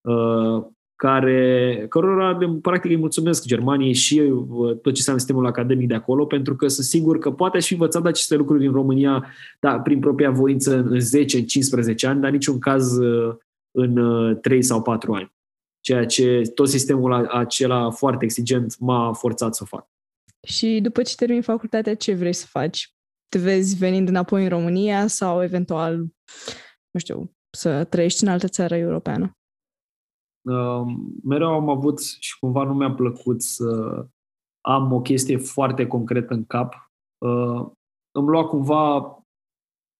[0.00, 0.64] Uh,
[0.96, 6.26] care, cărora practic îi mulțumesc Germaniei și uh, tot ce înseamnă sistemul academic de acolo,
[6.26, 9.26] pentru că sunt sigur că poate aș fi învățat aceste lucruri din România
[9.60, 13.34] da, prin propria voință în 10, în 15 ani, dar niciun caz uh,
[13.70, 13.94] în
[14.40, 15.34] 3 uh, sau 4 ani.
[15.80, 19.86] Ceea ce tot sistemul acela foarte exigent m-a forțat să o fac.
[20.46, 22.94] Și după ce termini facultatea, ce vrei să faci?
[23.28, 25.96] Te vezi venind înapoi în România sau eventual,
[26.90, 29.30] nu știu, să trăiești în altă țară europeană?
[30.48, 30.94] Uh,
[31.24, 33.64] mereu am avut și cumva nu mi-a plăcut să
[34.60, 36.74] am o chestie foarte concretă în cap.
[37.18, 37.66] Uh,
[38.10, 39.00] îmi lua cumva,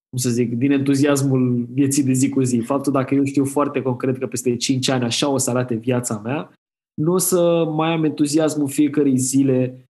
[0.08, 2.58] cum să zic, din entuziasmul vieții de zi cu zi.
[2.58, 6.18] Faptul dacă eu știu foarte concret că peste 5 ani așa o să arate viața
[6.18, 6.52] mea,
[6.94, 9.85] nu o să mai am entuziasmul fiecărei zile uh,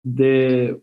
[0.00, 0.76] de...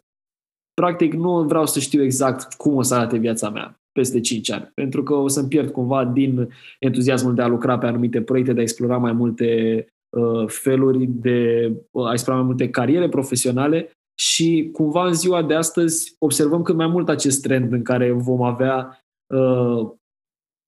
[0.74, 4.72] Practic, nu vreau să știu exact cum o să arate viața mea peste 5 ani,
[4.74, 6.50] pentru că o să-mi pierd cumva din
[6.80, 11.72] entuziasmul de a lucra pe anumite proiecte, de a explora mai multe uh, feluri, de
[11.92, 16.76] uh, a explora mai multe cariere profesionale și cumva în ziua de astăzi observăm cât
[16.76, 19.92] mai mult acest trend în care vom avea uh,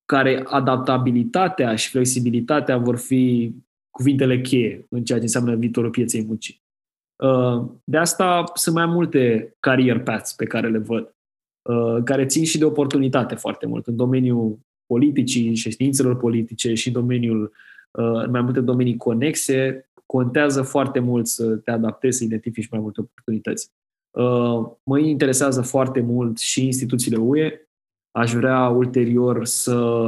[0.05, 3.53] care adaptabilitatea și flexibilitatea vor fi
[3.89, 6.60] cuvintele cheie în ceea ce înseamnă viitorul pieței muncii.
[7.21, 11.15] Uh, de asta sunt mai multe career paths pe care le văd.
[11.61, 16.87] Uh, care țin și de oportunitate foarte mult în domeniul politicii și științelor politice și
[16.87, 17.51] în domeniul,
[17.91, 22.79] uh, în mai multe domenii conexe, contează foarte mult să te adaptezi, să identifici mai
[22.79, 23.71] multe oportunități.
[24.11, 27.51] Uh, mă interesează foarte mult și instituțiile UE.
[28.11, 30.03] Aș vrea ulterior să,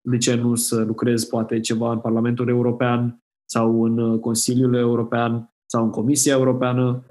[0.00, 5.84] de ce nu, să lucrez poate ceva în Parlamentul European sau în Consiliul European sau
[5.84, 7.02] în Comisia Europeană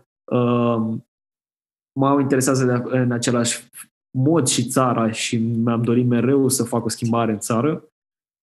[2.00, 3.70] mă interesează de, în același
[4.12, 7.84] mod și țara și mi-am dorit mereu să fac o schimbare în țară,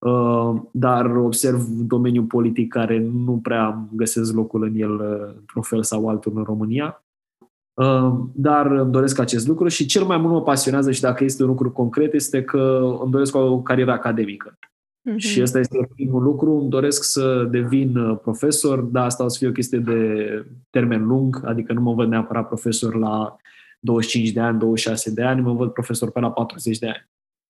[0.05, 5.83] uh, dar observ domeniul politic care nu prea găsesc locul în el uh, într-un fel
[5.83, 7.03] sau altul în România.
[7.73, 11.43] Uh, dar îmi doresc acest lucru și cel mai mult mă pasionează și dacă este
[11.43, 14.57] un lucru concret este că îmi doresc o carieră academică.
[15.11, 15.17] Uh-huh.
[15.17, 16.59] Și ăsta este primul lucru.
[16.59, 21.41] Îmi doresc să devin profesor, dar asta o să fie o chestie de termen lung,
[21.45, 23.35] adică nu mă văd neapărat profesor la
[23.79, 27.07] 25 de ani, 26 de ani, mă văd profesor pe la 40 de ani.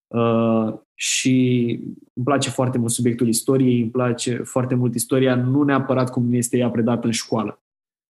[0.08, 1.80] Uh, și
[2.14, 6.58] îmi place foarte mult subiectul istoriei, îmi place foarte mult istoria, nu neapărat cum este
[6.58, 7.62] ea predată în școală.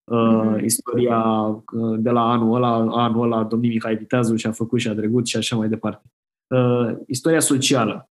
[0.03, 0.63] Uh, mm-hmm.
[0.63, 2.73] Istoria uh, de la anul ăla,
[3.03, 6.11] anul ăla, domnul Mihai Viteazu și-a făcut și a dregut și așa mai departe.
[6.47, 8.16] Uh, istoria socială, uh,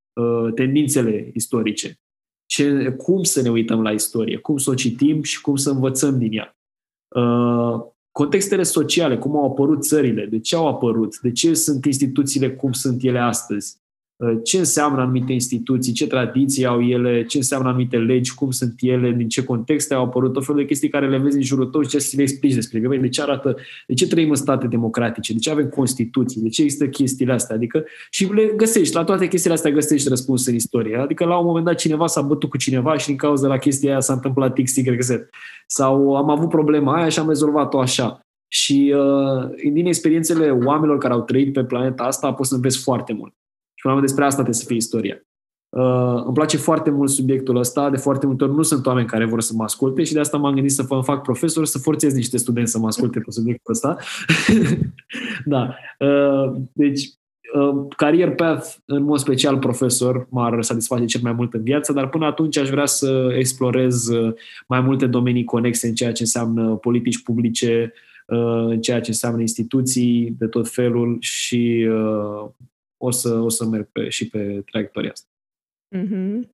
[0.55, 2.01] tendințele istorice,
[2.47, 6.19] ce, cum să ne uităm la istorie, cum să o citim și cum să învățăm
[6.19, 6.57] din ea.
[7.09, 12.55] Uh, contextele sociale, cum au apărut țările, de ce au apărut, de ce sunt instituțiile
[12.55, 13.88] cum sunt ele astăzi, uh,
[14.43, 19.11] ce înseamnă anumite instituții, ce tradiții au ele, ce înseamnă anumite legi, cum sunt ele,
[19.11, 21.83] din ce contexte au apărut, tot felul de chestii care le vezi în jurul tău
[21.83, 22.81] și ce să le explici despre.
[22.81, 23.57] Că, de ce arată,
[23.87, 27.55] de ce trăim în state democratice, de ce avem constituții, de ce există chestiile astea,
[27.55, 31.47] adică și le găsești, la toate chestiile astea găsești răspuns în istorie, adică la un
[31.47, 34.59] moment dat cineva s-a bătut cu cineva și din cauza la chestia aia s-a întâmplat
[34.63, 35.11] X, Y, Z.
[35.67, 38.21] Sau am avut problema aia și am rezolvat-o așa.
[38.49, 43.13] Și uh, din experiențele oamenilor care au trăit pe planeta asta, poți să înveți foarte
[43.13, 43.33] mult.
[43.79, 45.23] Și până despre asta trebuie să fie istoria.
[45.69, 49.25] Uh, îmi place foarte mult subiectul ăsta, de foarte multe ori nu sunt oameni care
[49.25, 52.15] vor să mă asculte și de asta m-am gândit să mă fac profesor, să forțez
[52.15, 53.97] niște studenți să mă asculte pe subiectul ăsta.
[55.45, 55.75] da.
[55.99, 57.01] Uh, deci,
[57.55, 62.09] uh, career path, în mod special profesor, m-ar satisface cel mai mult în viață, dar
[62.09, 64.35] până atunci aș vrea să explorez uh,
[64.67, 67.93] mai multe domenii conexe în ceea ce înseamnă politici publice,
[68.27, 72.51] uh, în ceea ce înseamnă instituții de tot felul și uh,
[73.01, 75.29] o să, o să merg pe, și pe traiectoria asta.
[75.97, 76.49] Mm-hmm.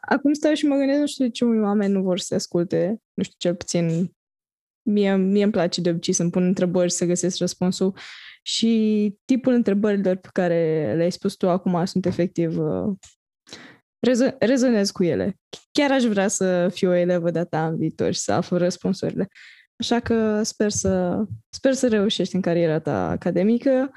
[0.00, 3.02] Acum stau și mă gândesc, nu știu de ce unii oameni nu vor să asculte,
[3.14, 4.12] nu știu, cel puțin
[4.88, 7.98] mie, mie îmi place de obicei să-mi pun întrebări, să găsesc răspunsul
[8.42, 12.96] și tipul întrebărilor pe care le-ai spus tu acum sunt efectiv uh,
[14.06, 15.38] rezo- rezonez cu ele.
[15.72, 19.28] Chiar aș vrea să fiu o elevă de-a ta în viitor și să aflu răspunsurile.
[19.76, 23.90] Așa că sper să, sper să reușești în cariera ta academică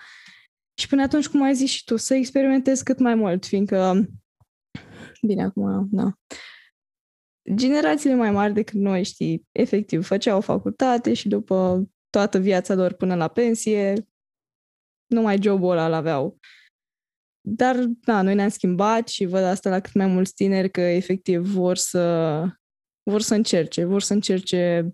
[0.79, 4.07] și până atunci, cum ai zis și tu, să experimentezi cât mai mult, fiindcă,
[5.21, 6.13] bine, acum, da,
[7.55, 12.93] generațiile mai mari decât noi, știi, efectiv, făceau o facultate și după toată viața lor
[12.93, 14.07] până la pensie,
[15.05, 16.39] numai jobul ăla aveau.
[17.47, 21.41] Dar, da, noi ne-am schimbat și văd asta la cât mai mulți tineri că efectiv
[21.41, 22.45] vor să
[23.03, 24.93] vor să încerce, vor să încerce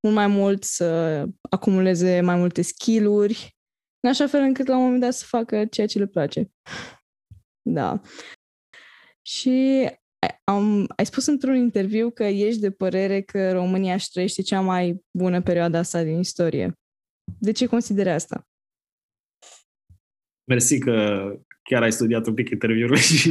[0.00, 3.56] mult mai mult să acumuleze mai multe skill-uri
[4.02, 6.50] în așa fel încât la un moment dat să facă ceea ce le place.
[7.62, 8.00] Da.
[9.22, 9.88] Și
[10.44, 15.04] am, ai spus într-un interviu că ești de părere că România își trăiește cea mai
[15.18, 16.78] bună perioadă asta din istorie.
[17.38, 18.46] De ce consideri asta?
[20.44, 21.24] Mersi că
[21.62, 23.30] chiar ai studiat un pic interviul și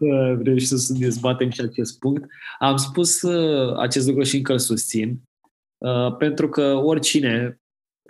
[0.00, 2.30] uh, să dezbatem și acest punct.
[2.58, 5.22] Am spus uh, acest lucru și încă îl susțin,
[5.78, 7.60] uh, pentru că oricine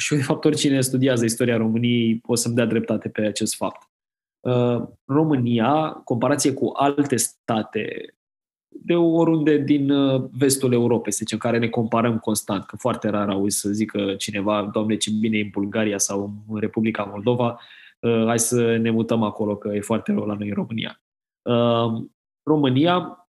[0.01, 3.89] și de fapt oricine studiază istoria României o să-mi dea dreptate pe acest fapt.
[4.41, 8.15] Uh, România, comparație cu alte state
[8.69, 13.29] de oriunde din uh, vestul Europei, să zicem, care ne comparăm constant, că foarte rar
[13.29, 17.61] auzi să zică cineva, doamne, ce bine e în Bulgaria sau în Republica Moldova,
[18.01, 21.03] uh, hai să ne mutăm acolo, că e foarte rău la noi în România.
[22.43, 23.29] România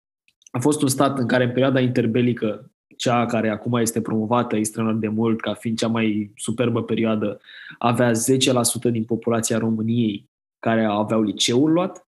[0.52, 5.02] a fost un stat în care în perioada interbelică cea care acum este promovată extraordinar
[5.02, 7.40] de mult ca fiind cea mai superbă perioadă,
[7.78, 8.16] avea 10%
[8.92, 10.30] din populația României
[10.60, 12.08] care aveau liceul luat.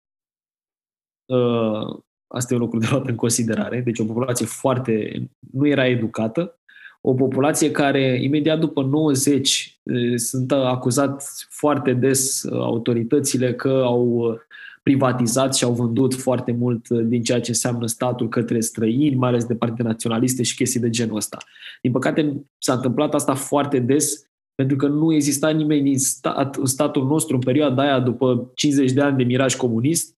[1.27, 3.81] Uh, asta e un lucru de luat în considerare.
[3.81, 5.23] Deci o populație foarte...
[5.53, 6.59] nu era educată.
[7.01, 14.39] O populație care, imediat după 90, uh, sunt acuzat foarte des uh, autoritățile că au
[14.87, 19.29] privatizat și au vândut foarte mult uh, din ceea ce înseamnă statul către străini, mai
[19.29, 21.39] ales de partide naționaliste și chestii de genul ăsta.
[21.83, 26.65] Din păcate s-a întâmplat asta foarte des pentru că nu exista nimeni din stat, în
[26.65, 30.15] statul nostru în perioada aia, după 50 de ani de miraj comunist,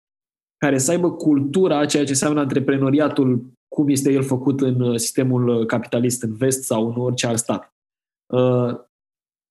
[0.57, 4.97] care să aibă cultura a ceea ce înseamnă antreprenoriatul, cum este el făcut în uh,
[4.97, 7.73] sistemul uh, capitalist în vest sau în orice alt stat,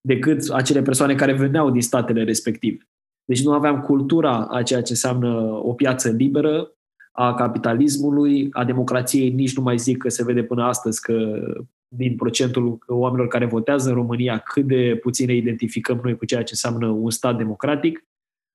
[0.01, 2.89] decât acele persoane care veneau din statele respective.
[3.27, 6.71] Deci nu aveam cultura a ceea ce înseamnă o piață liberă,
[7.13, 11.41] a capitalismului, a democrației, nici nu mai zic că se vede până astăzi că
[11.89, 16.43] din procentul oamenilor care votează în România, cât de puțin ne identificăm noi cu ceea
[16.43, 18.05] ce înseamnă un stat democratic.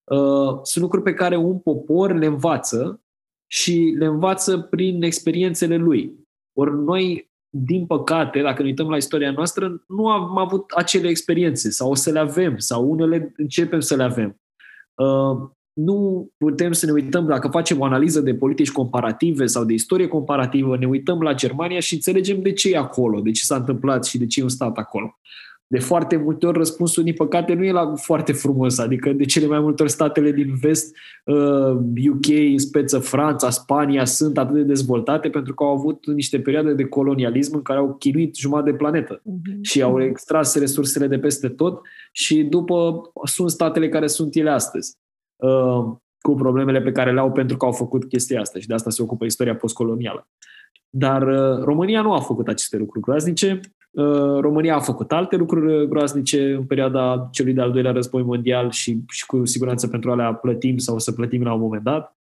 [0.03, 3.01] Uh, sunt lucruri pe care un popor le învață
[3.47, 6.13] și le învață prin experiențele lui.
[6.53, 11.69] Ori noi, din păcate, dacă ne uităm la istoria noastră, nu am avut acele experiențe
[11.69, 14.40] sau o să le avem sau unele începem să le avem.
[15.01, 19.73] Uh, nu putem să ne uităm, dacă facem o analiză de politici comparative sau de
[19.73, 23.55] istorie comparativă, ne uităm la Germania și înțelegem de ce e acolo, de ce s-a
[23.55, 25.19] întâmplat și de ce e un stat acolo.
[25.67, 29.45] De foarte multe ori răspunsul, din păcate, nu e la foarte frumos, adică de cele
[29.45, 30.95] mai multe ori statele din vest,
[32.11, 36.39] UK, uh, în speță Franța, Spania, sunt atât de dezvoltate pentru că au avut niște
[36.39, 39.61] perioade de colonialism în care au chinuit jumătate de planetă uh-huh.
[39.61, 41.81] și au extras resursele de peste tot
[42.11, 44.97] și după sunt statele care sunt ele astăzi
[45.35, 48.73] uh, cu problemele pe care le au pentru că au făcut chestia asta și de
[48.73, 50.27] asta se ocupă istoria postcolonială.
[50.89, 53.59] Dar uh, România nu a făcut aceste lucruri groaznice.
[53.91, 59.03] Uh, România a făcut alte lucruri groaznice în perioada celui de-al doilea război mondial și,
[59.07, 62.15] și cu siguranță pentru alea plătim sau să plătim la un moment dat.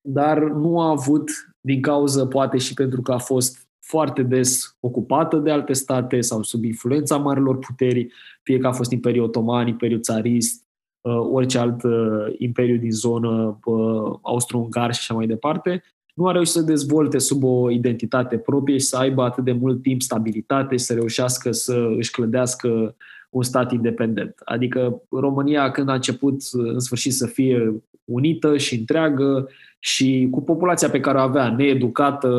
[0.00, 5.36] Dar nu a avut, din cauză poate și pentru că a fost foarte des ocupată
[5.36, 8.12] de alte state sau sub influența marilor puteri,
[8.42, 10.64] fie că a fost Imperiul Otoman, Imperiul Țarist,
[11.00, 15.82] uh, orice alt uh, imperiu din zonă, uh, austro-ungar și așa mai departe,
[16.14, 19.82] nu a reușit să dezvolte sub o identitate proprie și să aibă atât de mult
[19.82, 22.96] timp stabilitate și să reușească să își clădească
[23.28, 24.34] un stat independent.
[24.44, 29.48] Adică România, când a început în sfârșit să fie unită și întreagă
[29.78, 32.30] și cu populația pe care o avea, needucată,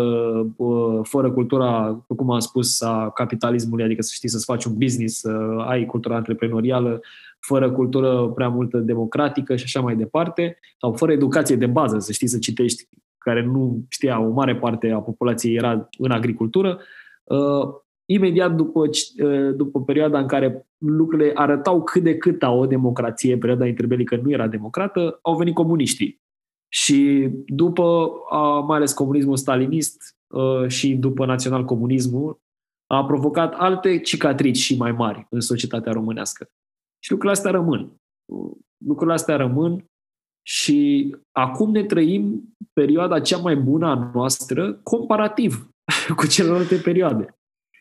[1.04, 5.30] fără cultura, cum am spus, a capitalismului, adică să știi să-ți faci un business, să
[5.68, 7.02] ai cultura antreprenorială,
[7.40, 12.12] fără cultură prea multă democratică și așa mai departe, sau fără educație de bază, să
[12.12, 12.88] știi să citești,
[13.18, 16.80] care nu știa, o mare parte a populației era în agricultură,
[17.24, 17.70] uh,
[18.10, 23.66] imediat după, uh, după perioada în care lucrurile arătau cât de cât o democrație, perioada
[23.66, 26.22] interbelică nu era democrată, au venit comuniștii.
[26.72, 28.12] Și după,
[28.68, 32.39] mai ales comunismul stalinist uh, și după național-comunismul,
[32.88, 36.49] a provocat alte cicatrici și mai mari în societatea românească.
[37.03, 37.93] Și lucrurile astea rămân.
[38.86, 39.86] Lucrurile astea rămân
[40.45, 45.70] și acum ne trăim perioada cea mai bună a noastră comparativ
[46.18, 47.39] cu celelalte perioade.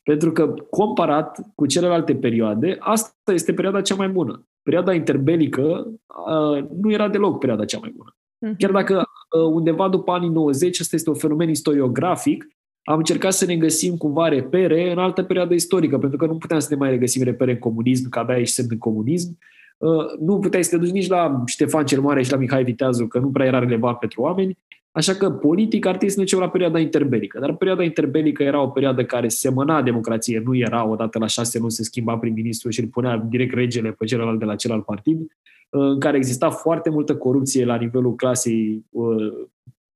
[0.09, 4.47] Pentru că, comparat cu celelalte perioade, asta este perioada cea mai bună.
[4.63, 5.93] Perioada interbelică
[6.27, 8.17] uh, nu era deloc perioada cea mai bună.
[8.39, 8.57] Mhm.
[8.59, 12.47] Chiar dacă uh, undeva după anii 90, asta este un fenomen istoriografic,
[12.83, 16.61] am încercat să ne găsim cumva repere în altă perioadă istorică, pentru că nu puteam
[16.61, 19.39] să ne mai regăsim repere în comunism, că abia ești semn în comunism.
[19.79, 23.07] Uh, nu puteai să te duci nici la Ștefan cel Mare și la Mihai Viteazu,
[23.07, 24.59] că nu prea era relevant pentru oameni.
[24.91, 27.39] Așa că politic ar trebui să ne ducem la perioada interbelică.
[27.39, 31.71] Dar perioada interbelică era o perioadă care semăna democrație, nu era odată la șase luni
[31.71, 35.29] se schimba prim-ministru și îl punea direct regele pe celălalt de la celălalt partid, uh,
[35.71, 39.33] în care exista foarte multă corupție la nivelul clasei uh,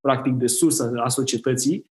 [0.01, 1.92] practic de sus a societății Uh,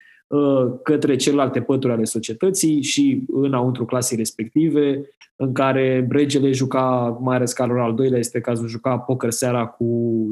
[0.84, 5.02] către celelalte pături ale societății și înăuntru clasei respective,
[5.36, 9.86] în care regele juca, mai ales Carol al doilea este cazul, juca poker seara cu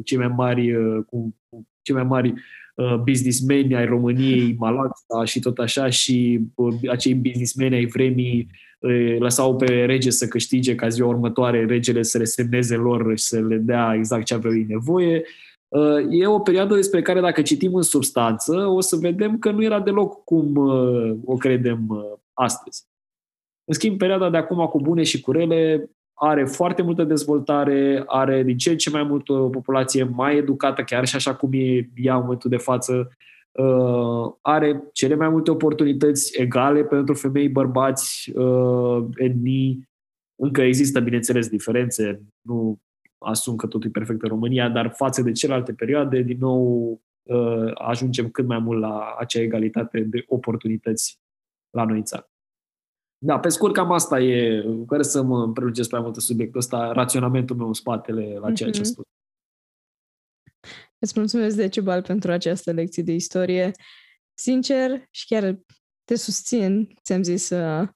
[0.03, 1.35] cei mai mari, uh, cu
[1.81, 2.33] cei mai mari
[2.75, 6.39] uh, businessmeni ai României, Malaxa și tot așa și
[6.89, 8.47] acei businessmeni ai vremii
[9.19, 13.39] lăsau pe rege să câștige ca ziua următoare regele să le semneze lor și să
[13.39, 15.15] le dea exact ce aveau ei nevoie.
[15.17, 15.52] Uh,
[16.09, 19.79] e o perioadă despre care dacă citim în substanță, o să vedem că nu era
[19.79, 22.03] deloc cum uh, o credem uh,
[22.33, 22.85] astăzi.
[23.65, 28.43] În schimb, perioada de acum cu bune și cu rele are foarte multă dezvoltare, are
[28.43, 32.15] din ce în ce mai multă populație mai educată, chiar și așa cum e ea
[32.15, 33.11] în momentul de față,
[34.41, 38.33] are cele mai multe oportunități egale pentru femei, bărbați,
[39.15, 39.89] etnii.
[40.35, 42.21] Încă există, bineînțeles, diferențe.
[42.41, 42.79] Nu
[43.23, 46.91] asum că totul e perfect în România, dar față de celelalte perioade, din nou
[47.23, 51.19] uh, ajungem cât mai mult la acea egalitate de oportunități
[51.69, 52.27] la noi în țară.
[53.17, 57.55] Da, pe scurt, cam asta e, care să mă prelungesc prea mult subiectul ăsta, raționamentul
[57.55, 58.83] meu în spatele la ceea ce mm-hmm.
[58.83, 59.05] spus.
[60.99, 63.71] Îți mulțumesc, Decibal, pentru această lecție de istorie.
[64.33, 65.59] Sincer, și chiar
[66.03, 67.87] te susțin, ți-am zis, uh,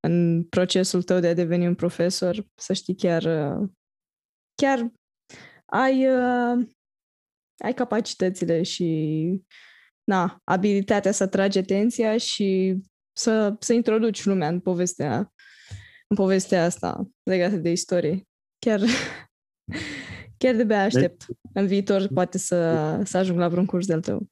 [0.00, 3.68] în procesul tău de a deveni un profesor, să știi chiar uh,
[4.62, 4.92] chiar
[5.66, 6.66] ai, uh,
[7.64, 9.44] ai capacitățile și
[10.04, 12.78] na, abilitatea să atragi atenția și
[13.16, 15.32] să, să introduci lumea în povestea,
[16.06, 18.22] în povestea asta legată de istorie.
[18.58, 18.80] Chiar,
[20.38, 21.26] chiar de bea aștept.
[21.52, 24.26] În viitor poate să, să ajung la vreun curs de-al tău.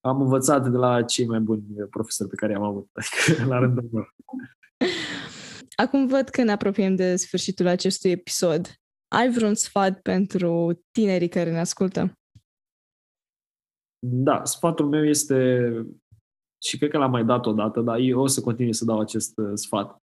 [0.00, 3.88] Am învățat de la cei mai buni profesori pe care am avut, adică la rândul
[3.92, 4.08] meu.
[5.76, 8.81] Acum văd că ne apropiem de sfârșitul acestui episod.
[9.12, 12.12] Ai vreun sfat pentru tinerii care ne ascultă?
[14.06, 15.70] Da, sfatul meu este,
[16.62, 19.38] și cred că l-am mai dat odată, dar eu o să continui să dau acest
[19.38, 20.02] uh, sfat.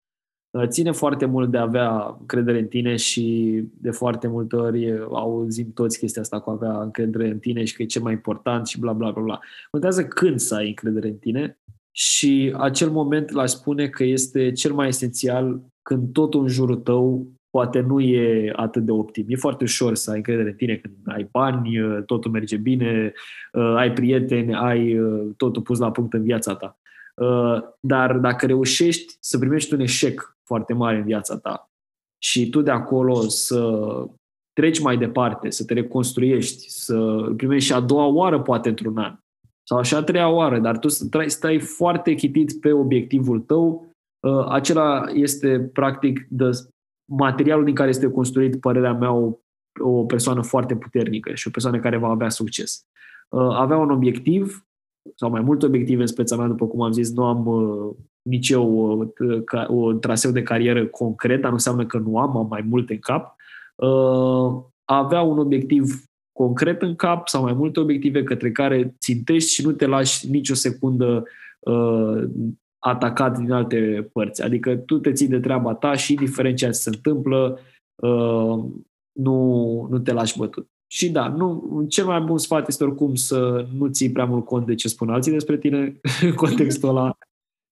[0.50, 4.92] Uh, ține foarte mult de a avea încredere în tine și de foarte multe ori
[4.92, 8.02] uh, auzim toți chestia asta cu a avea încredere în tine și că e cel
[8.02, 9.40] mai important și bla bla bla bla.
[9.70, 11.58] Contează când să ai încredere în tine
[11.90, 17.32] și acel moment l-aș spune că este cel mai esențial când totul în jurul tău
[17.54, 19.24] poate nu e atât de optim.
[19.28, 23.12] E foarte ușor să ai încredere în tine când ai bani, uh, totul merge bine,
[23.52, 26.78] uh, ai prieteni, ai uh, totul pus la punct în viața ta.
[27.80, 31.70] Dar dacă reușești să primești un eșec foarte mare în viața ta
[32.18, 33.88] și tu de acolo să
[34.52, 39.16] treci mai departe, să te reconstruiești, să primești și a doua oară poate într-un an
[39.68, 43.86] sau și a treia oară, dar tu stai, stai foarte chitit pe obiectivul tău,
[44.48, 46.50] acela este practic the
[47.04, 49.38] materialul din care este construit, părerea mea, o,
[49.80, 52.86] o persoană foarte puternică și o persoană care va avea succes.
[53.28, 54.66] Uh, avea un obiectiv,
[55.14, 58.48] sau mai multe obiective în speța mea, după cum am zis, nu am uh, nici
[58.48, 62.64] eu o, o traseu de carieră concret, dar nu înseamnă că nu am, am mai
[62.68, 63.36] multe în cap.
[63.74, 69.64] Uh, avea un obiectiv concret în cap sau mai multe obiective către care țintești și
[69.64, 71.24] nu te lași nicio secundă
[72.86, 74.42] atacat din alte părți.
[74.42, 77.58] Adică tu te ții de treaba ta și indiferent ce se întâmplă,
[77.94, 78.64] uh,
[79.12, 80.68] nu, nu te lași bătut.
[80.86, 84.66] Și da, nu, cel mai bun sfat este oricum să nu ții prea mult cont
[84.66, 87.18] de ce spun alții despre tine în contextul ăla.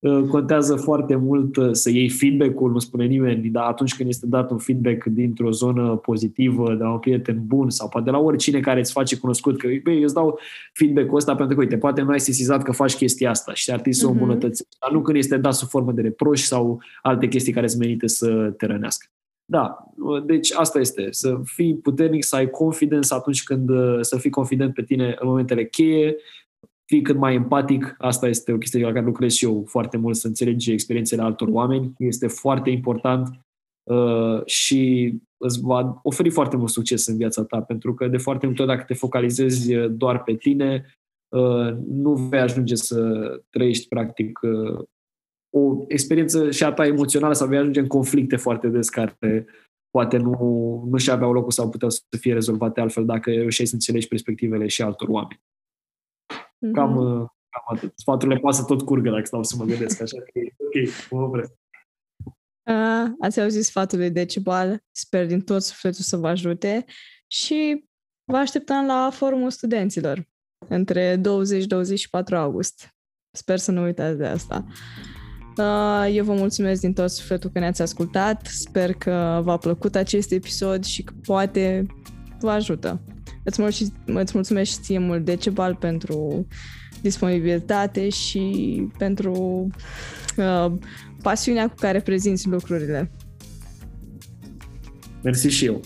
[0.02, 4.26] Uh, contează foarte mult uh, să iei feedback-ul, nu spune nimeni, dar atunci când este
[4.26, 8.18] dat un feedback dintr-o zonă pozitivă, de la un prieten bun sau poate de la
[8.18, 10.38] oricine care îți face cunoscut că, băi, eu îți dau
[10.72, 13.76] feedback-ul ăsta pentru că, uite, poate nu ai sesizat că faci chestia asta și ar
[13.76, 14.18] trebui să o mhm.
[14.18, 17.78] îmbunătățești, dar nu când este dat sub formă de reproș sau alte chestii care îți
[17.78, 19.06] merită să te rănească.
[19.44, 19.76] Da,
[20.26, 24.74] deci asta este, să fii puternic, să ai confidence atunci când, uh, să fii confident
[24.74, 26.16] pe tine în momentele cheie,
[26.93, 30.16] fii cât mai empatic, asta este o chestie la care lucrez și eu foarte mult,
[30.16, 33.28] să înțelegi experiențele altor oameni, este foarte important
[33.90, 38.47] uh, și îți va oferi foarte mult succes în viața ta, pentru că de foarte
[38.47, 40.86] multe ori dacă te focalizezi doar pe tine,
[41.36, 43.01] uh, nu vei ajunge să
[43.51, 44.85] trăiești practic uh,
[45.56, 49.47] o experiență și a ta emoțională sau vei ajunge în conflicte foarte des care
[49.90, 50.32] poate nu,
[50.90, 54.66] nu și aveau locul sau puteau să fie rezolvate altfel dacă reușeai să înțelegi perspectivele
[54.66, 55.40] și altor oameni.
[56.62, 56.72] Mm-hmm.
[56.72, 56.94] Cam,
[57.51, 57.93] cam atât.
[57.97, 61.30] Sfaturile poate să tot curgă dacă stau să mă gândesc, așa că e ok, cum
[61.30, 61.52] vreți.
[62.62, 66.84] Uh, ați auzit sfatul lui Decibal, sper din tot sufletul să vă ajute
[67.26, 67.84] și
[68.24, 70.28] vă așteptăm la forumul studenților
[70.68, 71.20] între 20-24
[72.30, 72.89] august.
[73.36, 74.66] Sper să nu uitați de asta.
[75.56, 78.47] Uh, eu vă mulțumesc din tot sufletul că ne-ați ascultat.
[78.47, 81.86] Sper că v-a plăcut acest episod și că poate
[82.40, 83.01] vă ajută.
[83.43, 86.47] Îți, mulțumesc, îți mulțumesc ție mult Decebal pentru
[87.01, 89.66] disponibilitate și pentru
[90.36, 90.73] uh,
[91.23, 93.10] pasiunea cu care prezinți lucrurile.
[95.23, 95.81] Mersi și eu.